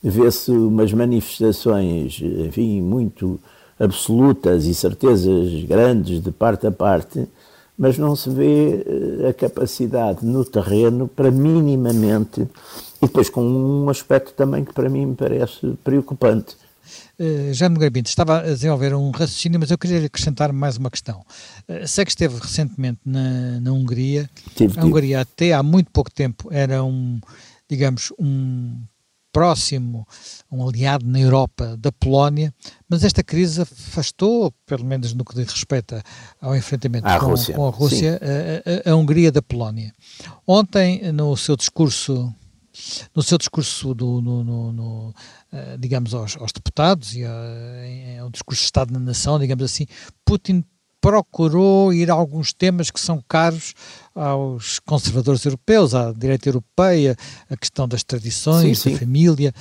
vê-se 0.00 0.52
umas 0.52 0.92
manifestações, 0.92 2.20
enfim, 2.22 2.80
muito 2.80 3.40
absolutas 3.78 4.66
e 4.66 4.74
certezas 4.74 5.64
grandes 5.64 6.22
de 6.22 6.30
parte 6.30 6.66
a 6.66 6.70
parte, 6.70 7.26
mas 7.76 7.98
não 7.98 8.14
se 8.14 8.30
vê 8.30 8.84
eh, 8.86 9.28
a 9.28 9.32
capacidade 9.32 10.24
no 10.24 10.44
terreno 10.44 11.08
para 11.08 11.32
minimamente, 11.32 12.42
e 13.00 13.06
depois 13.06 13.28
com 13.28 13.42
um 13.42 13.88
aspecto 13.88 14.34
também 14.34 14.64
que 14.64 14.72
para 14.72 14.88
mim 14.88 15.06
me 15.06 15.14
parece 15.16 15.74
preocupante. 15.82 16.56
Uh, 17.22 17.54
Jaime 17.54 17.78
Garbinto, 17.78 18.08
estava 18.08 18.40
a 18.40 18.42
desenvolver 18.46 18.92
um 18.96 19.12
raciocínio, 19.12 19.60
mas 19.60 19.70
eu 19.70 19.78
queria 19.78 20.04
acrescentar 20.04 20.52
mais 20.52 20.76
uma 20.76 20.90
questão. 20.90 21.24
Uh, 21.68 21.86
sei 21.86 22.04
que 22.04 22.10
esteve 22.10 22.36
recentemente 22.36 22.98
na, 23.04 23.60
na 23.60 23.72
Hungria. 23.72 24.28
Tive, 24.56 24.80
a 24.80 24.84
Hungria 24.84 25.20
até 25.20 25.52
há 25.52 25.62
muito 25.62 25.88
pouco 25.92 26.10
tempo 26.10 26.48
era 26.50 26.82
um, 26.82 27.20
digamos, 27.70 28.12
um 28.18 28.76
próximo, 29.32 30.04
um 30.50 30.68
aliado 30.68 31.06
na 31.06 31.20
Europa 31.20 31.76
da 31.78 31.92
Polónia, 31.92 32.52
mas 32.88 33.04
esta 33.04 33.22
crise 33.22 33.62
afastou, 33.62 34.52
pelo 34.66 34.84
menos 34.84 35.14
no 35.14 35.24
que 35.24 35.36
diz 35.36 35.48
respeito 35.50 36.02
ao 36.40 36.56
enfrentamento 36.56 37.06
com, 37.06 37.26
Rússia. 37.26 37.54
com, 37.54 37.66
a 37.66 37.70
Rússia, 37.70 38.20
a, 38.20 38.90
a, 38.90 38.92
a, 38.92 38.96
Hungria 38.96 39.30
da 39.30 39.40
Polónia. 39.40 39.94
Ontem, 40.44 41.12
no 41.12 41.36
seu 41.36 41.56
discurso 41.56 42.34
no 43.14 43.22
seu 43.22 43.38
discurso 43.38 43.94
do, 43.94 44.20
no, 44.20 44.44
no, 44.44 44.72
no, 44.72 45.14
eh, 45.52 45.76
digamos 45.78 46.14
aos, 46.14 46.36
aos 46.36 46.52
deputados 46.52 47.14
e 47.14 47.22
é 47.22 48.22
um 48.24 48.30
discurso 48.30 48.60
de 48.60 48.66
Estado 48.66 48.92
da 48.92 48.98
Nação, 48.98 49.38
digamos 49.38 49.64
assim, 49.64 49.86
Putin 50.24 50.64
procurou 51.02 51.92
ir 51.92 52.10
a 52.10 52.14
alguns 52.14 52.52
temas 52.52 52.88
que 52.88 53.00
são 53.00 53.22
caros 53.28 53.74
aos 54.14 54.78
conservadores 54.78 55.44
europeus, 55.44 55.94
à 55.94 56.12
direita 56.12 56.48
europeia, 56.48 57.16
a 57.50 57.56
questão 57.56 57.88
das 57.88 58.04
tradições, 58.04 58.78
sim, 58.78 58.90
sim. 58.90 58.92
da 58.92 58.98
família, 59.00 59.52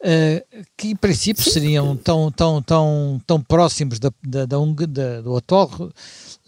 uh, 0.00 0.66
que 0.76 0.88
em 0.88 0.96
princípio 0.96 1.44
sim, 1.44 1.50
seriam 1.50 1.96
tão, 1.96 2.32
tão, 2.32 2.60
tão, 2.60 3.22
tão 3.24 3.40
próximos 3.40 4.00
da, 4.00 4.10
da, 4.24 4.44
da, 4.44 4.56
da 4.58 5.20
do 5.20 5.36
atual 5.36 5.70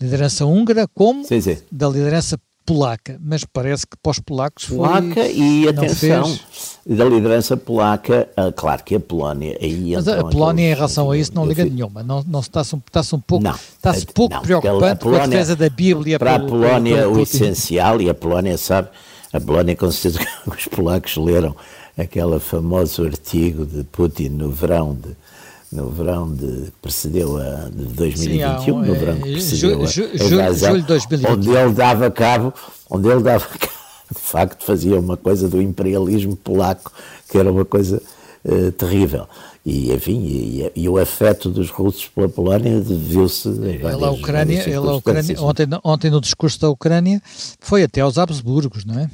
liderança 0.01 0.44
húngara 0.44 0.88
como 0.88 1.24
da 1.70 1.88
liderança 1.88 2.38
polaca, 2.68 3.18
mas 3.18 3.46
parece 3.46 3.87
que 3.87 3.96
para 3.96 4.11
os 4.11 4.20
polacos 4.20 4.64
foi... 4.64 4.76
Polaca 4.76 5.26
e, 5.26 5.66
atenção, 5.66 6.24
fez... 6.26 6.78
da 6.87 7.04
liderança 7.07 7.57
polaca, 7.57 8.28
uh, 8.38 8.52
claro 8.52 8.85
que 8.85 8.94
a 8.94 9.00
Polónia... 9.00 9.57
Aí 9.59 9.94
mas 9.94 10.07
a 10.07 10.22
Polónia 10.22 10.70
em 10.70 10.74
relação 10.74 11.11
a 11.11 11.16
isso 11.16 11.33
não 11.35 11.46
liga 11.46 11.64
nenhuma, 11.64 12.02
não, 12.02 12.22
não 12.28 12.40
está-se 12.40 12.74
um, 12.74 12.83
está 12.87 13.00
um 13.16 13.20
pouco, 13.20 13.48
está 13.48 13.94
-se 13.94 14.04
pouco 14.04 14.35
não, 14.35 14.42
preocupante 14.42 15.00
Polónia, 15.00 15.20
com 15.20 15.24
a 15.24 15.26
defesa 15.26 15.57
da 15.57 15.70
Bíblia. 15.70 16.18
Para 16.18 16.35
a 16.35 16.40
Polónia 16.40 17.09
o 17.09 17.18
essencial, 17.20 18.02
e 18.02 18.11
a 18.11 18.14
Polónia 18.14 18.59
sabe, 18.59 18.88
a 19.33 19.40
Polónia 19.40 19.74
com 19.74 19.90
certeza 19.90 20.22
que 20.44 20.50
os 20.50 20.66
polacos 20.66 21.16
leram 21.16 21.57
aquele 21.96 22.38
famoso 22.38 23.02
artigo 23.02 23.64
de 23.64 23.83
Putin 23.85 24.28
no 24.28 24.50
verão 24.50 24.94
de 24.94 25.16
no 25.70 25.90
verão 25.90 26.33
de, 26.33 26.72
precedeu 26.81 27.37
a 27.37 27.68
de 27.68 27.85
2021, 27.85 28.64
Sim, 28.64 28.72
um, 28.72 28.83
no 28.83 28.94
verão 28.94 29.16
que 29.16 29.33
precedeu 29.33 29.87
ju, 29.87 30.04
a, 30.04 30.16
ju, 30.16 30.40
a 30.40 30.52
julho 30.52 30.81
de 30.81 30.87
2021. 30.87 31.33
onde 31.33 31.50
ele 31.50 31.72
dava 31.72 32.11
cabo, 32.11 32.54
onde 32.88 33.09
ele 33.09 33.22
dava 33.22 33.44
cabo, 33.59 33.72
de 34.12 34.20
facto 34.20 34.64
fazia 34.64 34.98
uma 34.98 35.16
coisa 35.16 35.48
do 35.48 35.61
imperialismo 35.61 36.37
polaco, 36.37 36.92
que 37.31 37.37
era 37.37 37.52
uma 37.52 37.64
coisa 37.64 38.02
uh, 38.44 38.72
terrível. 38.72 39.26
E, 39.66 39.92
enfim, 39.92 40.20
e, 40.24 40.72
e, 40.74 40.88
o 40.88 40.96
afeto 40.96 41.50
dos 41.50 41.68
russos 41.68 42.09
pela 42.09 42.28
Polónia 42.28 42.81
viu-se 42.81 43.48
ele 43.48 43.85
a 43.85 44.11
Ucrânia, 44.11 44.62
ele 44.62 44.76
a 44.76 44.94
Ucrânia 44.94 45.42
ontem, 45.42 45.66
ontem 45.85 46.11
no 46.11 46.22
discurso 46.22 46.59
da 46.59 46.70
Ucrânia 46.70 47.20
foi 47.61 47.83
até 47.83 48.00
aos 48.00 48.16
Habsburgos, 48.16 48.87
não 48.87 48.98
é? 48.98 49.11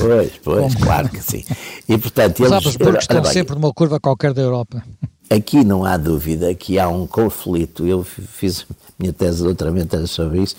Pois, 0.00 0.32
pois, 0.42 0.72
Como? 0.72 0.80
claro 0.80 1.08
que 1.08 1.22
sim. 1.22 1.44
E, 1.88 1.98
portanto, 1.98 2.42
Os 2.42 2.50
eles, 2.50 2.66
Habsburgos 2.66 3.02
estão 3.02 3.24
sempre 3.24 3.54
numa 3.54 3.72
curva 3.72 4.00
qualquer 4.00 4.32
da 4.32 4.40
Europa. 4.40 4.82
Aqui 5.30 5.62
não 5.62 5.84
há 5.84 5.96
dúvida 5.98 6.54
que 6.54 6.78
há 6.78 6.88
um 6.88 7.06
conflito, 7.06 7.86
eu 7.86 8.02
fiz 8.02 8.64
minha 8.98 9.12
tese 9.12 9.38
de 9.38 9.44
doutoramento 9.44 10.06
sobre 10.06 10.40
isso, 10.40 10.56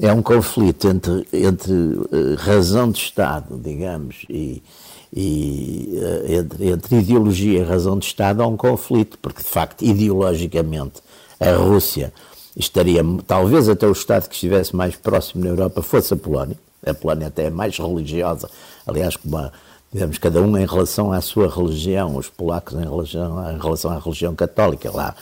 é 0.00 0.12
um 0.12 0.22
conflito 0.22 0.88
entre, 0.88 1.26
entre 1.32 1.72
uh, 1.72 2.34
razão 2.36 2.90
de 2.90 2.98
Estado, 2.98 3.56
digamos, 3.62 4.24
e, 4.28 4.60
e 5.12 6.00
uh, 6.02 6.32
entre, 6.32 6.68
entre, 6.68 6.96
ideologia 6.96 7.60
e 7.60 7.62
razão 7.62 7.96
de 7.96 8.06
Estado 8.06 8.42
há 8.42 8.46
um 8.46 8.56
conflito, 8.56 9.16
porque 9.22 9.42
de 9.42 9.48
facto, 9.48 9.82
ideologicamente, 9.82 11.00
a 11.38 11.52
Rússia 11.52 12.12
estaria, 12.56 13.02
talvez 13.24 13.68
até 13.68 13.86
o 13.86 13.92
Estado 13.92 14.28
que 14.28 14.34
estivesse 14.34 14.74
mais 14.74 14.96
próximo 14.96 15.44
na 15.44 15.50
Europa 15.50 15.80
fosse 15.80 16.12
a 16.12 16.16
Polónia, 16.16 16.58
a 16.84 16.92
Polónia 16.92 17.28
até 17.28 17.44
é 17.44 17.50
mais 17.50 17.78
religiosa, 17.78 18.50
aliás, 18.84 19.16
como 19.16 19.36
a 19.38 19.52
digamos, 19.92 20.18
cada 20.18 20.40
um 20.42 20.56
em 20.56 20.66
relação 20.66 21.12
à 21.12 21.20
sua 21.20 21.48
religião, 21.48 22.16
os 22.16 22.28
polacos 22.28 22.74
em 22.74 22.84
relação, 22.84 23.52
em 23.52 23.58
relação 23.58 23.90
à 23.90 23.98
religião 23.98 24.34
católica, 24.34 24.90
lá, 24.90 25.14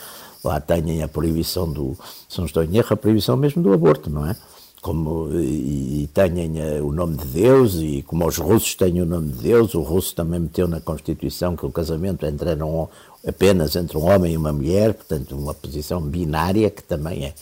lá 0.42 0.60
têm 0.60 1.02
a 1.02 1.08
proibição 1.08 1.70
do, 1.70 1.96
se 2.28 2.38
não 2.38 2.46
estou 2.46 2.64
em 2.64 2.76
erro, 2.76 2.88
a 2.90 2.96
proibição 2.96 3.36
mesmo 3.36 3.62
do 3.62 3.72
aborto, 3.72 4.10
não 4.10 4.26
é? 4.26 4.36
Como, 4.82 5.30
e, 5.34 6.08
têm 6.14 6.60
eh, 6.60 6.80
o 6.80 6.92
nome 6.92 7.16
de 7.16 7.26
Deus, 7.26 7.74
e 7.74 8.02
como 8.02 8.24
os 8.24 8.36
russos 8.36 8.74
têm 8.76 9.00
o 9.02 9.06
nome 9.06 9.32
de 9.32 9.38
Deus, 9.42 9.74
o 9.74 9.80
russo 9.80 10.14
também 10.14 10.38
meteu 10.38 10.68
na 10.68 10.80
Constituição 10.80 11.56
que 11.56 11.66
o 11.66 11.72
casamento 11.72 12.24
entre 12.24 12.54
um, 12.62 12.86
apenas 13.26 13.74
entre 13.74 13.98
um 13.98 14.04
homem 14.04 14.34
e 14.34 14.36
uma 14.36 14.52
mulher, 14.52 14.94
portanto, 14.94 15.36
uma 15.36 15.52
posição 15.54 16.00
binária 16.00 16.70
que 16.70 16.84
também 16.84 17.24
é, 17.24 17.34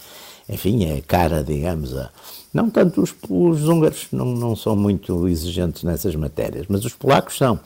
enfim, 0.49 0.87
é 0.87 1.03
cara, 1.03 1.45
digamos, 1.45 1.95
a, 1.95 2.11
não 2.55 2.71
tanto 2.71 3.03
os, 3.03 3.13
os 3.29 3.69
húngaros 3.69 4.07
não, 4.13 4.27
não 4.27 4.55
são 4.55 4.77
muito 4.77 5.27
exigentes 5.27 5.83
nessas 5.83 6.15
matérias, 6.15 6.67
mas 6.69 6.85
os 6.85 6.95
polacos 6.95 7.37
são. 7.37 7.59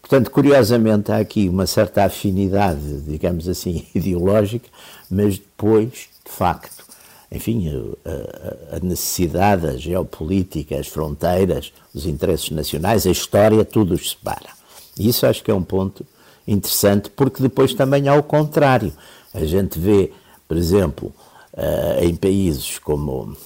Portanto, 0.00 0.30
curiosamente, 0.30 1.10
há 1.10 1.18
aqui 1.18 1.48
uma 1.48 1.66
certa 1.66 2.04
afinidade, 2.04 3.02
digamos 3.02 3.48
assim, 3.48 3.84
ideológica, 3.92 4.68
mas 5.10 5.38
depois, 5.38 6.08
de 6.24 6.30
facto, 6.30 6.84
enfim, 7.30 7.68
a, 8.06 8.76
a, 8.76 8.80
necessidade, 8.80 9.66
a 9.66 9.76
geopolítica, 9.76 10.78
as 10.78 10.86
fronteiras, 10.86 11.72
os 11.92 12.06
interesses 12.06 12.50
nacionais, 12.50 13.06
a 13.06 13.10
história, 13.10 13.64
tudo 13.64 13.94
os 13.94 14.10
separa. 14.10 14.50
E 14.96 15.08
isso 15.08 15.26
acho 15.26 15.42
que 15.42 15.50
é 15.50 15.54
um 15.54 15.64
ponto 15.64 16.06
interessante, 16.46 17.10
porque 17.10 17.42
depois 17.42 17.74
também 17.74 18.08
há 18.08 18.14
o 18.14 18.22
contrário. 18.22 18.92
A 19.34 19.44
gente 19.44 19.78
vê, 19.78 20.12
por 20.46 20.56
exemplo, 20.56 21.12
uh, 21.52 22.02
em 22.02 22.16
países 22.16 22.78
como 22.78 23.36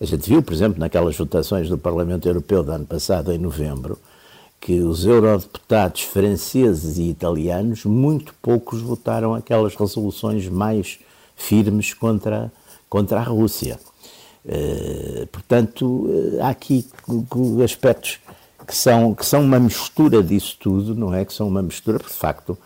a 0.00 0.04
gente 0.04 0.28
viu, 0.28 0.42
por 0.42 0.52
exemplo, 0.52 0.80
naquelas 0.80 1.16
votações 1.16 1.68
do 1.68 1.78
Parlamento 1.78 2.26
Europeu 2.26 2.62
do 2.62 2.72
ano 2.72 2.86
passado, 2.86 3.32
em 3.32 3.38
novembro, 3.38 3.98
que 4.60 4.80
os 4.80 5.04
eurodeputados 5.04 6.02
franceses 6.02 6.98
e 6.98 7.10
italianos, 7.10 7.84
muito 7.84 8.34
poucos 8.40 8.80
votaram 8.80 9.34
aquelas 9.34 9.74
resoluções 9.74 10.48
mais 10.48 11.00
firmes 11.36 11.92
contra, 11.94 12.52
contra 12.88 13.18
a 13.20 13.24
Rússia. 13.24 13.78
Uh, 14.44 15.26
portanto, 15.28 15.84
uh, 15.84 16.42
há 16.42 16.48
aqui 16.48 16.84
aspectos 17.64 18.18
que 18.66 18.74
são, 18.74 19.14
que 19.14 19.26
são 19.26 19.42
uma 19.42 19.58
mistura 19.58 20.22
disso 20.22 20.56
tudo, 20.60 20.94
não 20.94 21.12
é? 21.14 21.24
Que 21.24 21.32
são 21.32 21.48
uma 21.48 21.62
mistura, 21.62 21.98
porque 21.98 22.12
de 22.12 22.18
facto 22.18 22.58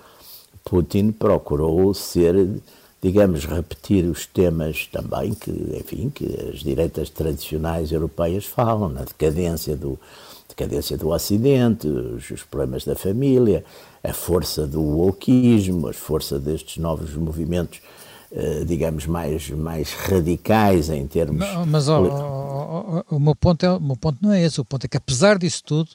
Putin 0.64 1.12
procurou 1.12 1.94
ser 1.94 2.48
digamos, 3.06 3.44
repetir 3.44 4.04
os 4.04 4.26
temas 4.26 4.88
também 4.90 5.32
que, 5.32 5.52
enfim, 5.78 6.10
que 6.10 6.26
as 6.52 6.58
direitas 6.58 7.08
tradicionais 7.08 7.92
europeias 7.92 8.44
falam, 8.44 8.88
na 8.88 9.04
decadência 9.04 9.76
do, 9.76 9.96
decadência 10.48 10.98
do 10.98 11.10
Ocidente, 11.10 11.86
os, 11.86 12.28
os 12.28 12.42
problemas 12.42 12.84
da 12.84 12.96
família, 12.96 13.64
a 14.02 14.12
força 14.12 14.66
do 14.66 14.82
wokeismo, 14.82 15.86
a 15.86 15.92
força 15.92 16.36
destes 16.36 16.78
novos 16.78 17.14
movimentos, 17.14 17.80
eh, 18.32 18.64
digamos, 18.66 19.06
mais, 19.06 19.50
mais 19.50 19.92
radicais 19.92 20.90
em 20.90 21.06
termos... 21.06 21.46
Não, 21.46 21.64
mas 21.64 21.88
oh, 21.88 22.02
oh, 22.02 23.04
oh, 23.08 23.16
o, 23.16 23.20
meu 23.20 23.36
ponto 23.36 23.64
é, 23.64 23.70
o 23.70 23.80
meu 23.80 23.96
ponto 23.96 24.18
não 24.20 24.32
é 24.32 24.42
esse, 24.42 24.60
o 24.60 24.64
ponto 24.64 24.84
é 24.84 24.88
que 24.88 24.96
apesar 24.96 25.38
disso 25.38 25.62
tudo... 25.64 25.90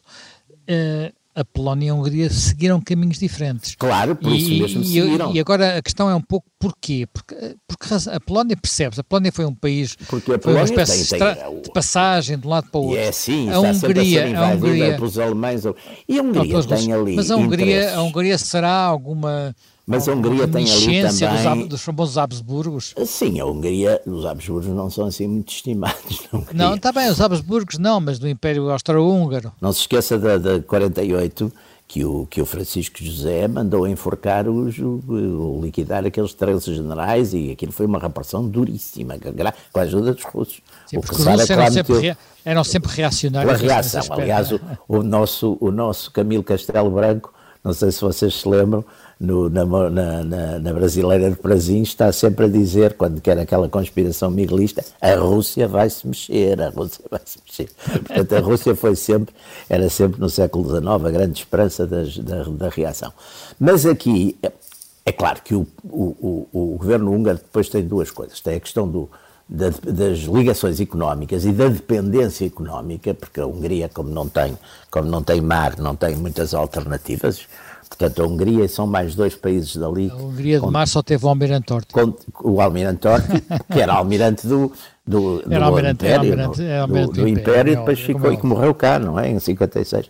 Eh, 0.65 1.11
a 1.41 1.45
Polónia 1.45 1.87
e 1.87 1.89
a 1.89 1.93
Hungria 1.93 2.29
seguiram 2.29 2.79
caminhos 2.81 3.19
diferentes. 3.19 3.75
Claro, 3.75 4.15
por 4.15 4.31
isso 4.31 4.49
mesmo 4.49 4.83
seguiram. 4.83 5.33
E, 5.33 5.39
agora 5.39 5.77
a 5.77 5.81
questão 5.81 6.09
é 6.09 6.15
um 6.15 6.21
pouco 6.21 6.47
porquê? 6.59 7.07
Porque, 7.11 7.35
porque 7.67 7.87
a 8.09 8.19
Polónia 8.19 8.55
percebe 8.55 8.95
a 8.99 9.03
Polónia 9.03 9.31
foi 9.31 9.45
um 9.45 9.55
país, 9.55 9.95
porque 10.07 10.33
a 10.33 10.39
Polónia 10.39 10.67
foi 10.67 10.75
uma 10.75 10.83
espécie 10.83 11.09
tem, 11.09 11.19
tem, 11.19 11.61
de 11.61 11.71
passagem 11.71 12.37
de 12.37 12.47
um 12.47 12.49
lado 12.49 12.69
para 12.69 12.79
o 12.79 12.85
outro. 12.85 12.99
É 12.99 13.11
sim, 13.11 13.49
a 13.49 13.59
Hungria, 13.59 14.39
a, 14.39 14.47
Hungria 14.49 14.95
pelos 14.95 15.17
alemães. 15.17 15.63
E 16.07 16.19
a 16.19 16.21
Hungria 16.21 16.63
tem 16.63 16.93
ali 16.93 17.15
Mas 17.15 17.31
a 17.31 17.35
Hungria, 17.35 17.95
a 17.95 18.03
Hungria 18.03 18.37
será 18.37 18.75
alguma 18.75 19.55
mas 19.85 20.07
a 20.07 20.13
Hungria 20.13 20.47
tem 20.47 20.69
ali 20.69 21.01
também... 21.01 21.59
Dos, 21.59 21.69
dos 21.69 21.81
famosos 21.81 22.17
Habsburgos? 22.17 22.93
Sim, 23.05 23.39
a 23.39 23.45
Hungria, 23.45 24.01
os 24.05 24.25
Habsburgos 24.25 24.67
não 24.67 24.89
são 24.89 25.05
assim 25.05 25.27
muito 25.27 25.51
estimados. 25.51 26.21
Não, 26.53 26.75
está 26.75 26.91
bem, 26.91 27.09
os 27.09 27.19
Habsburgos 27.19 27.77
não, 27.77 27.99
mas 27.99 28.19
do 28.19 28.27
Império 28.27 28.69
Austro-Húngaro. 28.69 29.51
Não 29.61 29.71
se 29.71 29.81
esqueça 29.81 30.17
da, 30.17 30.37
da 30.37 30.59
48, 30.61 31.51
que 31.91 32.05
o, 32.05 32.25
que 32.25 32.41
o 32.41 32.45
Francisco 32.45 33.03
José 33.03 33.49
mandou 33.49 33.85
enforcar, 33.85 34.47
os, 34.47 34.77
o, 34.77 35.01
o, 35.09 35.59
liquidar 35.61 36.05
aqueles 36.05 36.33
13 36.33 36.75
generais 36.75 37.33
e 37.33 37.51
aquilo 37.51 37.73
foi 37.73 37.85
uma 37.85 37.99
repressão 37.99 38.47
duríssima, 38.47 39.15
com 39.73 39.79
a 39.79 39.83
ajuda 39.83 40.13
dos 40.13 40.23
russos. 40.23 40.61
Sim, 40.85 40.97
o 40.97 41.01
porque 41.01 41.15
os 41.15 41.25
russos 41.25 41.49
eram, 41.49 41.69
sempre 41.69 41.99
rea, 41.99 42.17
eram 42.45 42.63
sempre 42.63 42.91
reacionários. 42.93 43.61
Uma 43.61 43.67
reação, 43.73 44.01
aliás, 44.11 44.53
o, 44.53 44.61
o, 44.87 45.03
nosso, 45.03 45.57
o 45.59 45.69
nosso 45.69 46.11
Camilo 46.11 46.43
Castelo 46.43 46.89
Branco, 46.89 47.33
não 47.63 47.73
sei 47.73 47.91
se 47.91 48.01
vocês 48.01 48.33
se 48.33 48.47
lembram, 48.47 48.83
no, 49.19 49.49
na, 49.49 49.65
na, 49.89 50.59
na, 50.59 50.73
brasileira 50.73 51.29
de 51.29 51.35
Prazinho 51.35 51.83
está 51.83 52.11
sempre 52.11 52.45
a 52.45 52.49
dizer, 52.49 52.93
quando 52.93 53.21
quer 53.21 53.37
aquela 53.37 53.69
conspiração 53.69 54.31
miguelista, 54.31 54.83
a 54.99 55.13
Rússia 55.13 55.67
vai 55.67 55.87
se 55.91 56.07
mexer, 56.07 56.59
a 56.59 56.69
Rússia 56.69 57.05
vai 57.09 57.21
se 57.23 57.37
mexer. 57.45 57.69
Portanto, 57.85 58.33
a 58.33 58.39
Rússia 58.39 58.75
foi 58.75 58.95
sempre, 58.95 59.35
era 59.69 59.87
sempre 59.89 60.19
no 60.19 60.27
século 60.27 60.67
XIX 60.67 60.87
a 60.87 61.11
grande 61.11 61.39
esperança 61.39 61.85
da, 61.85 62.01
da 62.49 62.69
reação. 62.69 63.13
Mas 63.59 63.85
aqui, 63.85 64.35
é, 64.41 64.51
é 65.05 65.11
claro 65.11 65.41
que 65.43 65.53
o, 65.53 65.67
o, 65.83 66.47
o, 66.51 66.73
o, 66.73 66.77
governo 66.77 67.13
húngaro 67.13 67.37
depois 67.37 67.69
tem 67.69 67.83
duas 67.83 68.09
coisas. 68.09 68.41
Tem 68.41 68.55
a 68.55 68.59
questão 68.59 68.87
do, 68.87 69.07
das 69.51 70.19
ligações 70.19 70.79
económicas 70.79 71.43
e 71.43 71.51
da 71.51 71.67
dependência 71.67 72.45
económica, 72.45 73.13
porque 73.13 73.41
a 73.41 73.45
Hungria, 73.45 73.89
como 73.89 74.09
não 74.09 74.29
tem, 74.29 74.57
como 74.89 75.09
não 75.09 75.21
tem 75.21 75.41
mar, 75.41 75.77
não 75.77 75.93
tem 75.93 76.15
muitas 76.15 76.53
alternativas, 76.53 77.45
Portanto, 77.91 78.23
a 78.23 78.25
Hungria 78.25 78.67
são 78.69 78.87
mais 78.87 79.15
dois 79.15 79.35
países 79.35 79.75
dali. 79.75 80.09
A 80.09 80.15
Hungria 80.15 80.55
de 80.55 80.61
com, 80.61 80.71
mar 80.71 80.87
só 80.87 81.03
teve 81.03 81.25
o 81.25 81.29
Almirante. 81.29 81.73
Com, 81.91 82.13
o 82.41 82.61
Almirante 82.61 83.05
Orti, 83.05 83.43
que 83.69 83.81
era 83.81 83.93
almirante 83.93 84.47
do, 84.47 84.71
do, 85.05 85.41
do 85.41 85.55
almirante, 85.55 86.05
Império, 86.05 86.31
almirante, 86.31 86.63
é 86.63 86.79
almirante 86.79 87.13
do, 87.13 87.21
do, 87.21 87.27
Império, 87.27 87.73
e 87.73 87.75
depois 87.75 87.99
é, 87.99 88.01
ficou, 88.01 88.31
e 88.31 88.37
que 88.37 88.45
morreu 88.45 88.73
cá, 88.73 88.97
não 88.97 89.19
é? 89.19 89.29
Em 89.29 89.37
56. 89.37 90.09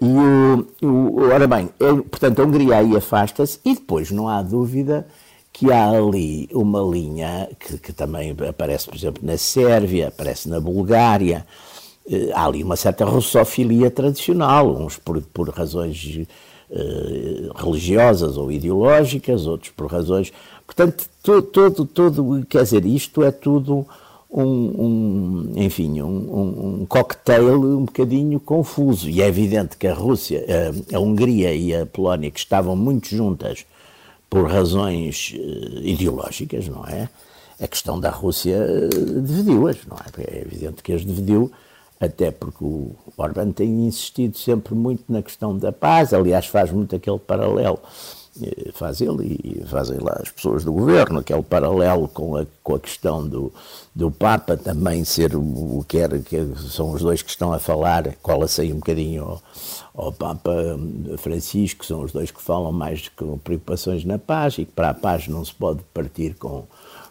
E 0.00 0.06
o, 0.06 0.68
o 0.80 1.28
ora 1.28 1.48
bem, 1.48 1.68
é, 1.80 1.92
portanto, 2.08 2.40
a 2.40 2.44
Hungria 2.44 2.76
aí 2.76 2.96
afasta-se 2.96 3.58
e 3.64 3.74
depois 3.74 4.12
não 4.12 4.28
há 4.28 4.40
dúvida 4.40 5.04
que 5.58 5.72
há 5.72 5.90
ali 5.90 6.48
uma 6.52 6.80
linha 6.80 7.48
que, 7.58 7.78
que 7.78 7.92
também 7.92 8.32
aparece, 8.48 8.86
por 8.86 8.94
exemplo, 8.94 9.26
na 9.26 9.36
Sérvia, 9.36 10.06
aparece 10.06 10.48
na 10.48 10.60
Bulgária, 10.60 11.44
eh, 12.08 12.30
há 12.32 12.46
ali 12.46 12.62
uma 12.62 12.76
certa 12.76 13.04
russofilia 13.04 13.90
tradicional, 13.90 14.70
uns 14.70 14.96
por, 14.96 15.20
por 15.20 15.48
razões 15.48 16.20
eh, 16.70 17.50
religiosas 17.56 18.36
ou 18.36 18.52
ideológicas, 18.52 19.48
outros 19.48 19.72
por 19.72 19.90
razões. 19.90 20.32
Portanto, 20.64 21.06
todo, 21.24 21.42
todo, 21.42 21.84
todo 21.86 22.46
quer 22.48 22.62
dizer, 22.62 22.86
isto 22.86 23.24
é 23.24 23.32
tudo 23.32 23.84
um, 24.30 24.44
um 24.44 25.52
enfim, 25.56 26.00
um, 26.00 26.82
um, 26.82 26.86
cocktail 26.86 27.60
um 27.60 27.84
bocadinho 27.84 28.38
confuso. 28.38 29.10
E 29.10 29.20
é 29.20 29.26
evidente 29.26 29.76
que 29.76 29.88
a 29.88 29.94
Rússia, 29.94 30.38
a, 30.46 30.52
eh, 30.52 30.94
a 30.94 31.00
Hungria 31.00 31.52
e 31.52 31.74
a 31.74 31.84
Polónia, 31.84 32.30
que 32.30 32.38
estavam 32.38 32.76
muito 32.76 33.08
juntas 33.08 33.66
por 34.28 34.50
razões 34.50 35.34
uh, 35.34 35.80
ideológicas, 35.80 36.68
não 36.68 36.84
é? 36.84 37.08
A 37.60 37.66
questão 37.66 37.98
da 37.98 38.10
Rússia 38.10 38.56
uh, 38.56 39.20
dividiu-as, 39.22 39.84
não 39.86 39.96
é? 39.96 40.36
É 40.36 40.40
evidente 40.40 40.82
que 40.82 40.92
as 40.92 41.04
dividiu 41.04 41.50
até 42.00 42.30
porque 42.30 42.62
o 42.62 42.94
Orbán 43.16 43.50
tem 43.50 43.86
insistido 43.86 44.38
sempre 44.38 44.74
muito 44.74 45.04
na 45.08 45.22
questão 45.22 45.56
da 45.56 45.72
paz, 45.72 46.14
aliás, 46.14 46.46
faz 46.46 46.70
muito 46.70 46.94
aquele 46.94 47.18
paralelo, 47.18 47.80
eh, 47.82 47.88
faz 48.72 49.00
ele 49.00 49.40
e 49.44 49.64
fazem 49.66 49.98
lá 49.98 50.18
as 50.20 50.30
pessoas 50.30 50.64
do 50.64 50.72
governo, 50.72 51.20
aquele 51.20 51.42
paralelo 51.42 52.08
com 52.08 52.36
a, 52.36 52.46
com 52.62 52.74
a 52.74 52.80
questão 52.80 53.26
do, 53.26 53.52
do 53.94 54.10
Papa 54.10 54.56
também 54.56 55.04
ser 55.04 55.34
o 55.34 55.84
que 55.86 55.98
era, 55.98 56.18
que 56.18 56.36
são 56.70 56.92
os 56.92 57.02
dois 57.02 57.22
que 57.22 57.30
estão 57.30 57.52
a 57.52 57.58
falar, 57.58 58.14
cola-se 58.22 58.60
aí 58.60 58.72
um 58.72 58.76
bocadinho 58.76 59.24
ao, 59.24 59.42
ao 59.94 60.12
Papa 60.12 60.52
Francisco, 61.18 61.84
são 61.84 62.02
os 62.02 62.12
dois 62.12 62.30
que 62.30 62.40
falam 62.42 62.72
mais 62.72 63.08
com 63.08 63.38
preocupações 63.38 64.04
na 64.04 64.18
paz 64.18 64.58
e 64.58 64.64
que 64.64 64.72
para 64.72 64.90
a 64.90 64.94
paz 64.94 65.28
não 65.28 65.44
se 65.44 65.54
pode 65.54 65.80
partir 65.92 66.34
com 66.34 66.64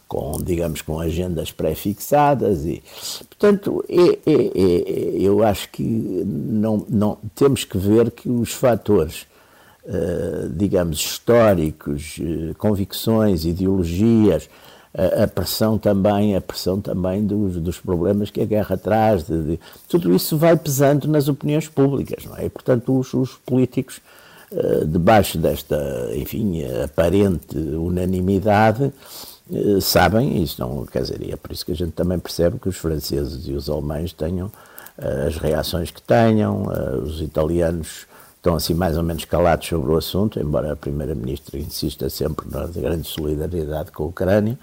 com, 0.08 0.38
digamos, 0.42 0.82
com 0.82 1.00
agendas 1.00 1.52
pré-fixadas 1.52 2.66
e, 2.66 2.82
portanto, 3.30 3.84
é, 3.90 4.20
é, 4.26 4.32
é, 4.32 5.20
eu 5.20 5.44
acho 5.44 5.70
que 5.70 5.84
não, 5.84 6.86
não, 6.90 7.18
temos 7.36 7.64
que 7.64 7.78
ver 7.78 8.12
que 8.12 8.30
os 8.30 8.54
fatores, 8.54 9.28
digamos, 10.52 11.00
históricos, 11.00 12.18
uh, 12.20 12.54
convicções, 12.56 13.46
ideologias, 13.46 14.50
uh, 14.94 15.24
a 15.24 15.28
pressão 15.28 15.78
também, 15.78 16.36
a 16.36 16.42
pressão 16.42 16.82
também 16.82 17.26
dos, 17.26 17.56
dos 17.56 17.80
problemas 17.80 18.30
que 18.30 18.42
a 18.42 18.46
guerra 18.46 18.78
traz, 18.78 19.24
de, 19.24 19.42
de, 19.44 19.60
tudo 19.88 20.14
isso 20.14 20.38
vai 20.38 20.58
pesando 20.58 21.08
nas 21.08 21.30
opiniões 21.30 21.70
públicas, 21.70 22.26
não 22.26 22.36
é? 22.36 22.46
E, 22.46 22.50
portanto, 22.50 22.98
os, 23.00 23.14
os 23.14 23.36
políticos, 23.46 24.02
debaixo 24.88 25.38
desta, 25.38 26.10
enfim, 26.16 26.64
aparente 26.82 27.58
unanimidade, 27.58 28.94
eh, 29.52 29.82
sabem, 29.82 30.42
isso 30.42 30.62
não 30.62 30.86
quer 30.86 31.02
dizer, 31.02 31.20
é 31.30 31.36
por 31.36 31.52
isso 31.52 31.66
que 31.66 31.74
a 31.74 31.76
gente 31.76 31.92
também 31.92 32.18
percebe 32.18 32.58
que 32.58 32.70
os 32.70 32.78
franceses 32.78 33.46
e 33.46 33.52
os 33.52 33.70
alemães 33.70 34.14
tenham 34.14 34.50
as 34.98 35.36
reações 35.36 35.92
que 35.92 36.02
tenham, 36.02 36.64
os 37.04 37.22
italianos 37.22 38.08
estão 38.48 38.56
assim 38.56 38.74
mais 38.74 38.98
ou 38.98 39.04
menos 39.04 39.26
calados 39.26 39.68
sobre 39.68 39.92
o 39.92 39.98
assunto, 39.98 40.40
embora 40.40 40.72
a 40.72 40.76
primeira-ministra 40.76 41.60
insista 41.60 42.10
sempre 42.10 42.50
na 42.50 42.66
grande 42.68 43.08
solidariedade 43.08 43.92
com 43.92 44.04
a 44.04 44.08
Ucrânia, 44.08 44.58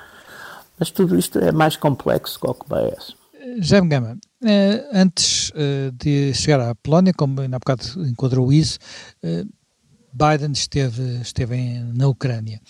mas 0.78 0.90
tudo 0.90 1.18
isto 1.18 1.38
é 1.38 1.52
mais 1.52 1.76
complexo 1.76 2.40
que 2.40 2.46
o 2.46 2.54
que 2.54 2.66
parece. 2.66 3.14
Jaime 3.58 3.88
Gama, 3.88 4.18
antes 4.90 5.52
de 5.98 6.32
chegar 6.32 6.60
à 6.60 6.74
Polónia, 6.74 7.12
como 7.12 7.42
há 7.42 7.58
bocado 7.58 7.84
enquadrou 8.08 8.50
isso, 8.50 8.78
Biden 10.12 10.52
esteve, 10.52 11.20
esteve 11.20 11.80
na 11.94 12.08
Ucrânia. 12.08 12.60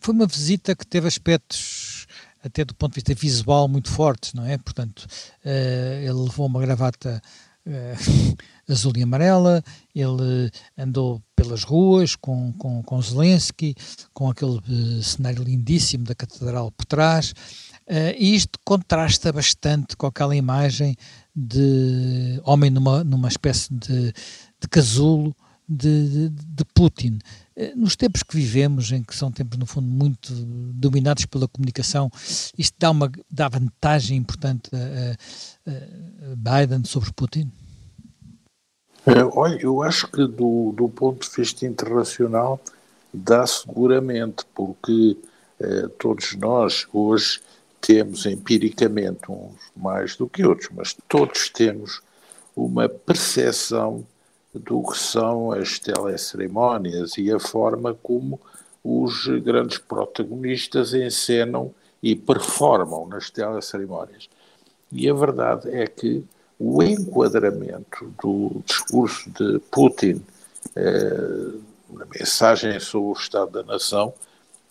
Foi 0.00 0.14
uma 0.14 0.26
visita 0.26 0.74
que 0.74 0.86
teve 0.86 1.06
aspectos, 1.06 2.06
até 2.42 2.64
do 2.64 2.74
ponto 2.74 2.92
de 2.92 3.00
vista 3.00 3.14
visual, 3.14 3.68
muito 3.68 3.90
fortes, 3.90 4.32
não 4.32 4.46
é? 4.46 4.56
Portanto, 4.56 5.06
ele 5.44 6.12
levou 6.12 6.46
uma 6.46 6.60
gravata 6.60 7.20
uh, 7.66 8.36
azul 8.68 8.92
e 8.96 9.02
amarela, 9.02 9.62
ele 9.94 10.50
andou 10.76 11.22
pelas 11.36 11.64
ruas 11.64 12.16
com, 12.16 12.52
com, 12.54 12.82
com 12.82 13.02
Zelensky, 13.02 13.74
com 14.12 14.28
aquele 14.28 14.58
uh, 14.58 15.02
cenário 15.02 15.42
lindíssimo 15.42 16.04
da 16.04 16.14
catedral 16.14 16.70
por 16.72 16.84
trás, 16.86 17.34
e 18.18 18.34
isto 18.34 18.58
contrasta 18.64 19.30
bastante 19.30 19.94
com 19.94 20.06
aquela 20.06 20.34
imagem 20.34 20.96
de 21.36 22.40
homem 22.42 22.70
numa, 22.70 23.04
numa 23.04 23.28
espécie 23.28 23.68
de, 23.74 24.10
de 24.58 24.68
casulo, 24.70 25.36
de, 25.68 26.08
de, 26.08 26.28
de 26.30 26.64
Putin. 26.74 27.18
Eh, 27.56 27.72
nos 27.76 27.96
tempos 27.96 28.22
que 28.22 28.36
vivemos, 28.36 28.90
em 28.92 29.02
que 29.02 29.14
são 29.14 29.30
tempos, 29.30 29.58
no 29.58 29.66
fundo, 29.66 29.86
muito 29.86 30.32
dominados 30.32 31.26
pela 31.26 31.48
comunicação, 31.48 32.10
isto 32.58 32.74
dá 32.78 32.90
uma 32.90 33.10
dá 33.30 33.48
vantagem 33.48 34.16
importante 34.16 34.70
a, 34.74 35.70
a 35.70 36.66
Biden 36.66 36.84
sobre 36.84 37.12
Putin? 37.12 37.50
É, 39.06 39.22
olha, 39.22 39.60
eu 39.60 39.82
acho 39.82 40.10
que 40.10 40.26
do, 40.26 40.72
do 40.72 40.88
ponto 40.88 41.28
de 41.28 41.36
vista 41.36 41.66
internacional 41.66 42.58
dá 43.12 43.46
seguramente, 43.46 44.44
porque 44.54 45.16
eh, 45.60 45.88
todos 45.98 46.34
nós 46.36 46.86
hoje 46.92 47.40
temos 47.80 48.24
empiricamente, 48.24 49.30
uns 49.30 49.60
mais 49.76 50.16
do 50.16 50.26
que 50.26 50.44
outros, 50.44 50.70
mas 50.74 50.96
todos 51.06 51.50
temos 51.50 52.00
uma 52.56 52.88
percepção 52.88 54.06
do 54.54 54.82
que 54.82 54.96
são 54.96 55.52
as 55.52 55.78
telecerimónias 55.78 57.18
e 57.18 57.30
a 57.32 57.38
forma 57.38 57.94
como 58.02 58.40
os 58.82 59.26
grandes 59.42 59.78
protagonistas 59.78 60.94
encenam 60.94 61.74
e 62.02 62.14
performam 62.14 63.06
nas 63.08 63.30
telecerimónias. 63.30 64.28
E 64.92 65.08
a 65.08 65.14
verdade 65.14 65.70
é 65.70 65.86
que 65.86 66.24
o 66.58 66.82
enquadramento 66.82 68.12
do 68.22 68.62
discurso 68.64 69.28
de 69.30 69.58
Putin 69.70 70.22
eh, 70.76 71.50
na 71.90 72.06
mensagem 72.06 72.78
sobre 72.78 73.08
o 73.08 73.12
Estado 73.12 73.50
da 73.50 73.62
Nação 73.62 74.12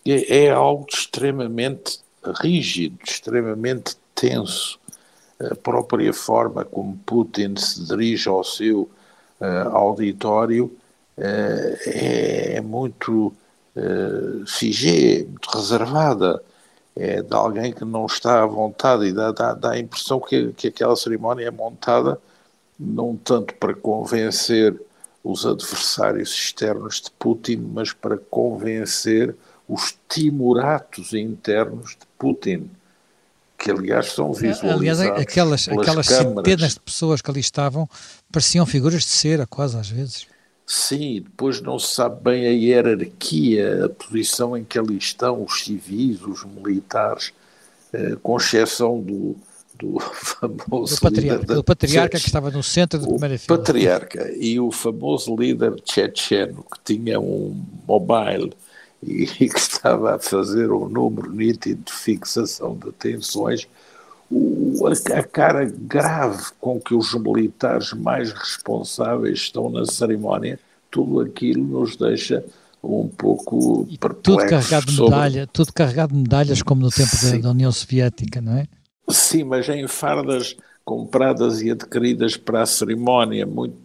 é, 0.06 0.46
é 0.46 0.52
algo 0.52 0.86
extremamente 0.89 2.00
rígido, 2.41 3.00
extremamente 3.04 3.98
tenso. 4.13 4.80
A 5.39 5.56
própria 5.56 6.13
forma 6.13 6.63
como 6.63 6.98
Putin 7.06 7.56
se 7.58 7.84
dirige 7.86 8.30
ao 8.30 8.43
seu 8.43 8.89
auditório 9.72 10.65
uh, 11.17 11.78
é, 11.86 12.62
muito 12.62 13.34
uh, 13.76 14.46
figé, 14.48 15.24
muito 15.24 15.50
reservada, 15.50 16.41
é 16.96 17.22
de 17.22 17.34
alguém 17.34 17.74
que 17.74 17.84
não 17.84 18.06
está 18.06 18.43
à 18.43 18.46
vontade 18.46 19.06
e 19.06 19.13
dá, 19.13 19.32
dá, 19.32 19.54
dá 19.54 19.72
a 19.72 19.80
impressão 19.80 20.19
que, 20.19 20.54
que 20.54 20.67
aquela 20.67 20.96
cerimónia 20.96 21.48
é 21.48 21.52
montada 21.52 22.19
não 22.80 23.15
tanto 23.15 23.56
para 23.56 23.74
convencer 23.74 24.80
os 25.24 25.46
adversários 25.46 26.32
externos 26.32 27.02
de 27.02 27.12
Putin, 27.12 27.69
mas 27.74 27.93
para 27.93 28.17
convencer 28.17 29.36
os 29.67 29.96
timoratos 30.10 31.13
internos 31.13 31.91
de 31.91 32.06
Putin 32.17 32.69
que 33.58 33.72
aliás 33.72 34.12
são 34.12 34.34
visualizados. 34.34 35.00
Aliás, 35.00 35.00
aquelas, 35.00 35.69
aquelas 35.69 36.08
centenas 36.08 36.74
de 36.74 36.80
pessoas 36.82 37.22
que 37.22 37.32
ali 37.32 37.39
estavam 37.39 37.88
pareciam 38.34 38.65
figuras 38.65 39.04
de 39.04 39.10
cera, 39.10 39.46
quase 39.46 39.78
às 39.78 39.89
vezes. 39.89 40.28
Sim, 40.65 41.22
depois 41.22 41.62
não 41.62 41.78
se 41.78 41.93
sabe 41.93 42.24
bem 42.24 42.48
a 42.48 42.50
hierarquia, 42.50 43.86
a 43.86 43.89
posição 43.89 44.58
em 44.58 44.63
que 44.63 44.80
ali 44.80 44.98
estão 44.98 45.43
os 45.43 45.63
civis, 45.63 46.22
os 46.22 46.43
militares, 46.43 47.32
eh, 47.93 48.17
com 48.24 48.38
exceção 48.38 49.00
do, 49.00 49.36
do 49.78 50.00
famoso 50.15 50.96
do 50.96 51.02
patriarca, 51.02 51.41
líder 51.41 51.46
da, 51.46 51.54
do 51.56 51.63
patriarca 51.63 52.19
que 52.19 52.26
estava 52.26 52.50
no 52.50 52.63
centro 52.63 53.00
da 53.00 53.08
primeira 53.08 53.38
fila. 53.38 53.58
patriarca 53.58 54.34
e 54.36 54.60
o 54.60 54.72
famoso 54.72 55.36
líder 55.36 55.76
checheno 55.86 56.65
que 56.72 56.96
tinha 56.96 57.19
um 57.19 57.62
mobile 57.86 58.54
e, 59.06 59.28
que 59.50 59.60
estava 59.60 60.15
a 60.15 60.19
fazer 60.19 60.72
um 60.72 60.88
número 60.88 61.32
nítido 61.32 61.84
de 61.84 61.93
fixação 61.93 62.76
de 62.76 62.91
tensões, 62.93 63.67
o, 64.32 64.62
a, 65.14 65.24
cara 65.24 65.66
grave 65.66 66.52
com 66.60 66.80
que 66.80 66.94
os 66.94 67.14
militares 67.14 67.94
mais 67.94 68.32
responsáveis 68.32 69.40
estão 69.40 69.70
na 69.70 69.86
cerimónia, 69.86 70.60
tudo 70.90 71.20
aquilo 71.22 71.64
nos 71.64 71.96
deixa 71.96 72.44
um 72.84 73.08
pouco 73.08 73.86
perplexos. 74.00 74.22
Tudo 74.24 74.38
carregado 74.50 74.86
de 74.86 75.02
medalha, 75.02 75.48
tudo 75.48 75.74
carregado 75.74 76.14
de 76.14 76.20
medalhas 76.20 76.62
como 76.62 76.82
no 76.82 76.90
tempo 76.90 77.12
da, 77.16 77.38
da, 77.38 77.52
União 77.52 77.72
Soviética, 77.72 78.42
não 78.42 78.58
é? 78.58 78.68
Sim, 79.10 79.46
mas 79.46 79.68
em 79.70 79.88
fardas 79.88 80.56
compradas 80.84 81.62
e 81.62 81.72
adquiridas 81.72 82.36
para 82.36 82.62
a 82.62 82.66
cerimónia, 82.66 83.46
muito, 83.46 83.78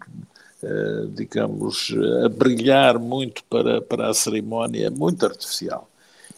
eh, 0.62 1.06
digamos, 1.14 1.94
a 2.24 2.28
brilhar 2.28 2.98
muito 2.98 3.44
para, 3.44 3.80
para 3.80 4.08
a 4.10 4.14
cerimónia, 4.14 4.90
muito 4.90 5.24
artificial. 5.24 5.88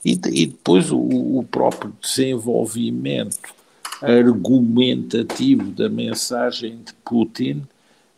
E, 0.04 0.12
e 0.12 0.46
depois 0.46 0.90
o, 0.90 0.98
o 0.98 1.46
próprio 1.50 1.92
desenvolvimento 2.00 3.54
argumentativo 4.02 5.70
da 5.70 5.88
mensagem 5.88 6.78
de 6.84 6.92
Putin 7.04 7.62